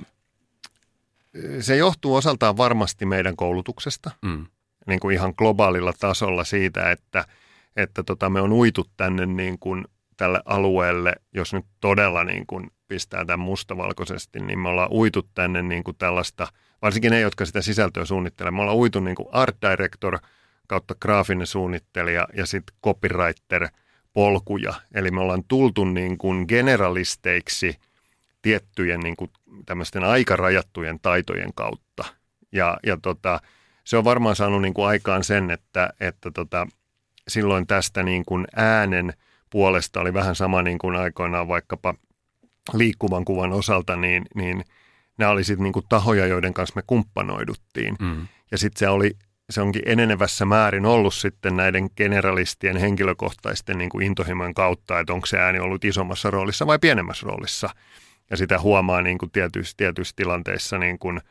se 1.60 1.76
johtuu 1.76 2.16
osaltaan 2.16 2.58
varmasti 2.58 3.06
meidän 3.06 3.36
koulutuksesta. 3.36 4.12
Mm 4.22 4.46
niin 4.88 5.00
kuin 5.00 5.16
ihan 5.16 5.34
globaalilla 5.38 5.94
tasolla 6.00 6.44
siitä, 6.44 6.92
että, 6.92 7.26
että 7.76 8.04
tota, 8.04 8.30
me 8.30 8.42
on 8.42 8.54
uitu 8.54 8.86
tänne 8.98 9.26
niin 9.26 9.60
kuin 9.60 9.86
tälle 10.18 10.42
alueelle, 10.46 11.14
jos 11.34 11.54
nyt 11.54 11.66
todella 11.80 12.24
niin 12.24 12.48
kuin 12.48 12.72
pistää 12.88 13.26
tämän 13.26 13.40
mustavalkoisesti, 13.40 14.40
niin 14.40 14.60
me 14.60 14.70
ollaan 14.70 14.92
uitu 14.92 15.22
tänne 15.34 15.62
niin 15.62 15.84
kuin 15.84 15.98
tällaista, 15.98 16.48
varsinkin 16.82 17.12
ne, 17.12 17.20
jotka 17.20 17.46
sitä 17.46 17.62
sisältöä 17.62 18.06
suunnittelevat, 18.06 18.56
me 18.56 18.62
ollaan 18.62 18.78
uitu 18.78 19.00
niin 19.00 19.16
kuin 19.16 19.30
art 19.32 19.58
director 19.62 20.20
kautta 20.68 20.96
graafinen 21.02 21.48
suunnittelija 21.48 22.28
ja 22.34 22.46
sitten 22.46 22.76
copywriter 22.84 23.68
polkuja. 24.14 24.74
Eli 24.94 25.12
me 25.12 25.22
ollaan 25.22 25.44
tultu 25.48 25.86
niin 25.86 26.18
kuin 26.18 26.46
generalisteiksi 26.48 27.76
tiettyjen 28.42 29.00
niin 29.00 29.16
kuin 29.16 29.32
tämmöisten 29.66 30.04
aikarajattujen 30.04 31.00
taitojen 31.02 31.54
kautta. 31.54 32.04
Ja, 32.52 32.78
ja 32.86 32.98
tota, 33.02 33.40
se 33.88 33.98
on 33.98 34.04
varmaan 34.04 34.36
saanut 34.36 34.62
niin 34.62 34.74
kuin 34.74 34.88
aikaan 34.88 35.24
sen, 35.24 35.52
että, 35.52 35.90
että 36.00 36.32
tota, 36.32 36.68
silloin 37.28 37.68
tästä 37.68 38.04
niin 38.04 38.26
kuin 38.26 38.48
äänen 38.56 39.14
puolesta 39.50 40.02
oli 40.02 40.14
vähän 40.14 40.36
sama 40.36 40.62
niin 40.62 40.78
kuin 40.78 40.96
aikoinaan 40.96 41.48
vaikkapa 41.48 41.94
liikkuvan 42.74 43.26
kuvan 43.26 43.54
osalta, 43.54 43.96
niin, 43.96 44.26
niin 44.36 44.64
nämä 45.18 45.32
oli 45.32 45.44
sitten 45.44 45.64
niin 45.64 45.74
kuin 45.74 45.86
tahoja, 45.90 46.26
joiden 46.26 46.54
kanssa 46.54 46.76
me 46.76 46.84
kumppanoiduttiin. 46.88 47.96
Mm. 48.00 48.28
Ja 48.52 48.58
sitten 48.58 48.80
se 48.80 48.90
oli 48.90 49.12
se 49.50 49.62
onkin 49.62 49.82
enenevässä 49.86 50.46
määrin 50.46 50.86
ollut 50.86 51.14
sitten 51.14 51.58
näiden 51.58 51.90
generalistien 51.98 52.78
henkilökohtaisten 52.78 53.78
niin 53.78 53.90
kuin 53.90 54.06
intohimojen 54.06 54.54
kautta, 54.54 55.00
että 55.00 55.14
onko 55.14 55.26
se 55.26 55.40
ääni 55.40 55.60
ollut 55.60 55.86
isommassa 55.86 56.32
roolissa 56.32 56.68
vai 56.68 56.80
pienemmässä 56.80 57.26
roolissa. 57.26 57.70
Ja 58.30 58.38
sitä 58.38 58.60
huomaa 58.60 59.02
niin 59.02 59.18
kuin 59.18 59.32
tietyissä, 59.32 59.74
tietyissä 59.78 60.14
tilanteissa, 60.16 60.78
niin 60.78 61.00
kuin, 61.00 61.22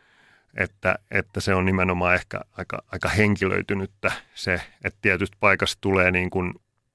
että, 0.57 0.99
että 1.11 1.41
se 1.41 1.55
on 1.55 1.65
nimenomaan 1.65 2.15
ehkä 2.15 2.41
aika, 2.53 2.83
aika 2.93 3.09
henkilöitynyttä 3.09 4.13
se, 4.35 4.61
että 4.85 4.99
tietystä 5.03 5.37
paikasta 5.41 5.79
tulee 5.81 6.11
niin 6.11 6.31
kuin 6.31 6.55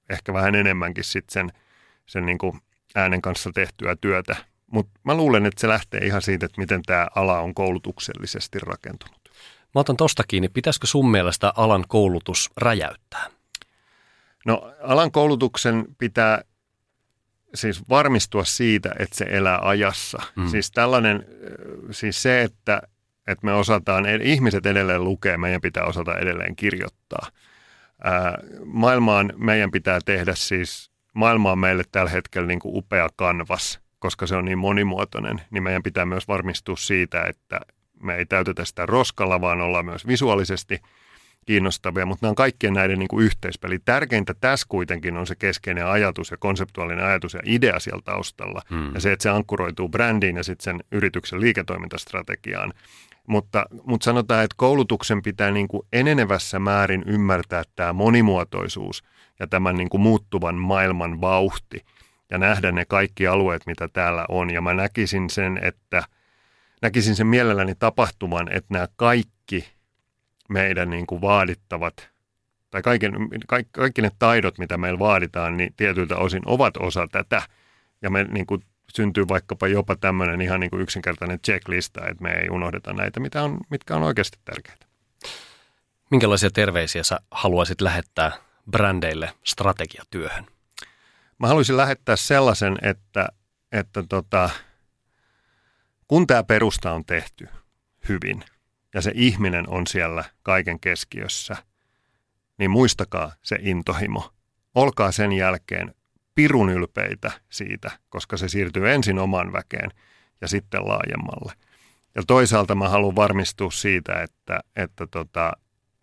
ehkä 0.10 0.34
vähän 0.34 0.56
enemmänkin 0.56 1.04
sitten 1.04 1.34
sen, 1.34 1.52
sen 2.06 2.26
niin 2.26 2.38
kuin 2.38 2.62
äänen 2.96 3.22
kanssa 3.22 3.52
tehtyä 3.54 3.96
työtä. 4.02 4.36
Mutta 4.68 5.00
mä 5.04 5.16
luulen, 5.16 5.46
että 5.46 5.62
se 5.62 5.68
lähtee 5.68 6.06
ihan 6.06 6.22
siitä, 6.22 6.46
että 6.46 6.62
miten 6.62 6.84
tämä 6.84 7.08
ala 7.16 7.40
on 7.40 7.54
koulutuksellisesti 7.54 8.60
rakentunut. 8.60 9.22
Mä 9.76 9.82
otan 9.82 9.98
tosta 9.98 10.24
kiinni. 10.28 10.50
Pitäisikö 10.50 10.88
sun 10.88 11.12
mielestä 11.12 11.54
alan 11.56 11.86
koulutus 11.88 12.50
räjäyttää? 12.58 13.30
No 14.46 14.74
alan 14.84 15.12
koulutuksen 15.12 15.86
pitää 15.98 16.44
siis 17.56 17.90
varmistua 17.90 18.46
siitä, 18.46 18.92
että 19.00 19.16
se 19.16 19.26
elää 19.30 19.60
ajassa. 19.62 20.22
Mm. 20.36 20.48
Siis 20.48 20.72
tällainen, 20.72 21.26
siis 21.92 22.22
se, 22.22 22.42
että, 22.42 22.82
että 23.28 23.46
me 23.46 23.54
osataan, 23.54 24.06
ihmiset 24.22 24.66
edelleen 24.66 25.04
lukee, 25.04 25.38
meidän 25.38 25.62
pitää 25.62 25.84
osata 25.84 26.18
edelleen 26.18 26.56
kirjoittaa. 26.56 27.28
Ää, 28.04 28.38
maailmaan 28.66 29.34
meidän 29.38 29.72
pitää 29.72 30.00
tehdä 30.06 30.36
siis, 30.36 30.92
maailma 31.14 31.52
on 31.52 31.60
meille 31.60 31.84
tällä 31.92 32.12
hetkellä 32.12 32.48
niin 32.48 32.60
kuin 32.60 32.78
upea 32.78 33.10
kanvas, 33.16 33.80
koska 34.00 34.28
se 34.28 34.36
on 34.36 34.46
niin 34.46 34.58
monimuotoinen, 34.58 35.42
niin 35.52 35.64
meidän 35.64 35.84
pitää 35.84 36.06
myös 36.06 36.28
varmistua 36.28 36.76
siitä, 36.76 37.24
että 37.24 37.60
me 38.04 38.16
ei 38.16 38.26
täytetä 38.26 38.66
sitä 38.66 38.86
roskalla, 38.86 39.42
vaan 39.42 39.62
ollaan 39.62 39.86
myös 39.86 40.08
visuaalisesti 40.08 40.82
kiinnostavia, 41.46 42.06
mutta 42.06 42.26
nämä 42.26 42.30
on 42.30 42.36
kaikkien 42.36 42.74
näiden 42.74 43.00
niin 43.00 43.08
kuin 43.08 43.26
yhteispeli. 43.26 43.80
Tärkeintä 43.80 44.34
tässä 44.42 44.66
kuitenkin 44.70 45.18
on 45.18 45.28
se 45.28 45.36
keskeinen 45.36 45.86
ajatus 45.86 46.32
ja 46.32 46.38
konseptuaalinen 46.38 47.06
ajatus 47.06 47.34
ja 47.34 47.40
idea 47.46 47.80
siellä 47.80 48.02
taustalla. 48.06 48.62
Hmm. 48.70 48.94
Ja 48.94 49.00
se, 49.00 49.12
että 49.12 49.24
se 49.24 49.30
ankkuroituu 49.30 49.90
brändiin 49.90 50.38
ja 50.38 50.44
sitten 50.44 50.64
sen 50.64 50.84
yrityksen 50.92 51.42
liiketoimintastrategiaan. 51.42 52.74
Mutta, 53.32 53.66
mutta 53.84 54.06
sanotaan, 54.06 54.44
että 54.44 54.56
koulutuksen 54.58 55.22
pitää 55.22 55.52
niin 55.52 55.68
kuin 55.68 55.88
enenevässä 55.94 56.60
määrin 56.60 57.04
ymmärtää 57.08 57.64
tämä 57.76 57.94
monimuotoisuus 57.94 59.04
ja 59.40 59.48
tämän 59.48 59.76
niin 59.76 59.90
kuin 59.90 60.02
muuttuvan 60.02 60.56
maailman 60.56 61.22
vauhti 61.22 61.86
ja 62.32 62.38
nähdä 62.38 62.72
ne 62.72 62.86
kaikki 62.86 63.28
alueet, 63.28 63.66
mitä 63.66 63.88
täällä 63.94 64.26
on. 64.30 64.50
Ja 64.50 64.62
mä 64.62 64.74
näkisin 64.74 65.30
sen, 65.30 65.60
että– 65.64 66.04
näkisin 66.82 67.16
sen 67.16 67.28
mielelläni 67.28 67.76
tapahtuman, 67.76 68.52
että 68.52 68.74
nämä 68.74 68.88
kaikki 68.96 69.68
meidän 70.50 70.90
niin 70.90 71.08
kuin 71.08 71.22
vaadittavat, 71.22 72.10
tai 72.72 72.82
kaiken, 72.82 73.14
kaikki, 73.48 73.72
kaikki 73.72 74.02
ne 74.02 74.12
taidot, 74.20 74.58
mitä 74.58 74.78
meillä 74.78 75.00
vaaditaan, 75.00 75.58
niin 75.58 75.74
tietyiltä 75.78 76.16
osin 76.16 76.42
ovat 76.46 76.78
osa 76.78 77.08
tätä. 77.12 77.42
Ja 78.02 78.10
me 78.10 78.24
niin 78.24 78.46
kuin 78.46 78.64
syntyy 78.96 79.28
vaikkapa 79.28 79.68
jopa 79.68 79.96
tämmöinen 79.96 80.42
ihan 80.42 80.60
niin 80.60 80.70
kuin 80.70 80.82
yksinkertainen 80.82 81.40
checklista, 81.40 82.08
että 82.08 82.24
me 82.24 82.32
ei 82.32 82.50
unohdeta 82.50 82.94
näitä, 82.94 83.20
mitä 83.20 83.44
on, 83.44 83.58
mitkä 83.70 83.96
on 83.96 84.04
oikeasti 84.04 84.38
tärkeitä. 84.46 84.86
Minkälaisia 86.12 86.50
terveisiä 86.52 87.04
sä 87.04 87.20
haluaisit 87.32 87.82
lähettää 87.82 88.32
brändeille 88.72 89.34
strategiatyöhön? 89.44 90.46
Mä 91.40 91.48
haluaisin 91.48 91.78
lähettää 91.78 92.16
sellaisen, 92.16 92.78
että, 92.82 93.28
että 93.72 94.04
tota, 94.10 94.50
kun 96.08 96.28
tämä 96.28 96.44
perusta 96.44 96.94
on 96.94 97.06
tehty 97.06 97.48
hyvin 98.10 98.44
ja 98.94 99.02
se 99.02 99.12
ihminen 99.16 99.70
on 99.70 99.88
siellä 99.88 100.24
kaiken 100.44 100.80
keskiössä, 100.80 101.56
niin 102.58 102.72
muistakaa 102.72 103.32
se 103.42 103.58
intohimo. 103.60 104.34
Olkaa 104.76 105.12
sen 105.12 105.32
jälkeen 105.32 105.96
pirun 106.36 106.70
ylpeitä 106.70 107.32
siitä, 107.50 107.92
koska 108.10 108.38
se 108.38 108.50
siirtyy 108.50 108.92
ensin 108.92 109.20
oman 109.20 109.54
väkeen 109.54 109.92
ja 110.42 110.48
sitten 110.48 110.88
laajemmalle. 110.88 111.54
Ja 112.16 112.24
toisaalta 112.28 112.76
mä 112.76 112.90
haluan 112.90 113.16
varmistua 113.16 113.72
siitä, 113.72 114.22
että, 114.22 114.60
että 114.76 115.08
tota, 115.08 115.52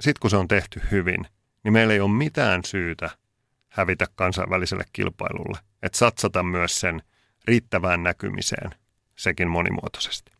sitten 0.00 0.20
kun 0.20 0.30
se 0.30 0.36
on 0.36 0.48
tehty 0.48 0.80
hyvin, 0.90 1.26
niin 1.64 1.72
meillä 1.72 1.94
ei 1.94 2.00
ole 2.00 2.10
mitään 2.10 2.64
syytä 2.64 3.10
hävitä 3.68 4.06
kansainväliselle 4.14 4.84
kilpailulle. 4.92 5.58
Että 5.82 5.98
satsata 5.98 6.42
myös 6.42 6.80
sen 6.80 7.02
riittävään 7.44 8.02
näkymiseen 8.02 8.70
sekin 9.16 9.48
monimuotoisesti. 9.48 10.32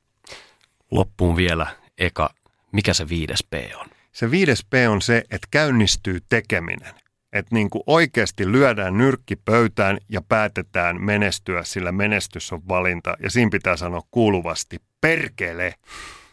Loppuun 0.90 1.36
vielä 1.36 1.66
eka, 1.98 2.30
mikä 2.72 2.94
se 2.94 3.08
viides 3.08 3.44
P 3.50 3.54
on? 3.80 3.86
Se 4.12 4.30
viides 4.30 4.64
P 4.64 4.72
on 4.88 5.02
se, 5.02 5.18
että 5.30 5.48
käynnistyy 5.50 6.18
tekeminen. 6.28 6.94
Että 7.32 7.54
niin 7.54 7.70
kuin 7.70 7.82
oikeasti 7.86 8.52
lyödään 8.52 8.96
nyrkki 8.96 9.36
pöytään 9.36 9.98
ja 10.08 10.22
päätetään 10.22 11.02
menestyä, 11.02 11.64
sillä 11.64 11.92
menestys 11.92 12.52
on 12.52 12.68
valinta. 12.68 13.16
Ja 13.22 13.30
siinä 13.30 13.50
pitää 13.50 13.76
sanoa 13.76 14.02
kuuluvasti, 14.10 14.78
perkele. 15.00 15.74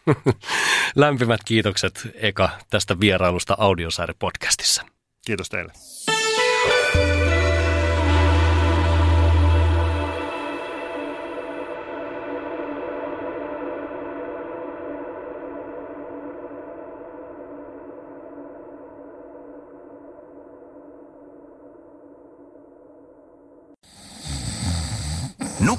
Lämpimät 0.96 1.40
kiitokset 1.44 2.08
Eka 2.14 2.48
tästä 2.70 3.00
vierailusta 3.00 3.56
Audiosaari-podcastissa. 3.58 4.86
Kiitos 5.26 5.48
teille. 5.48 5.72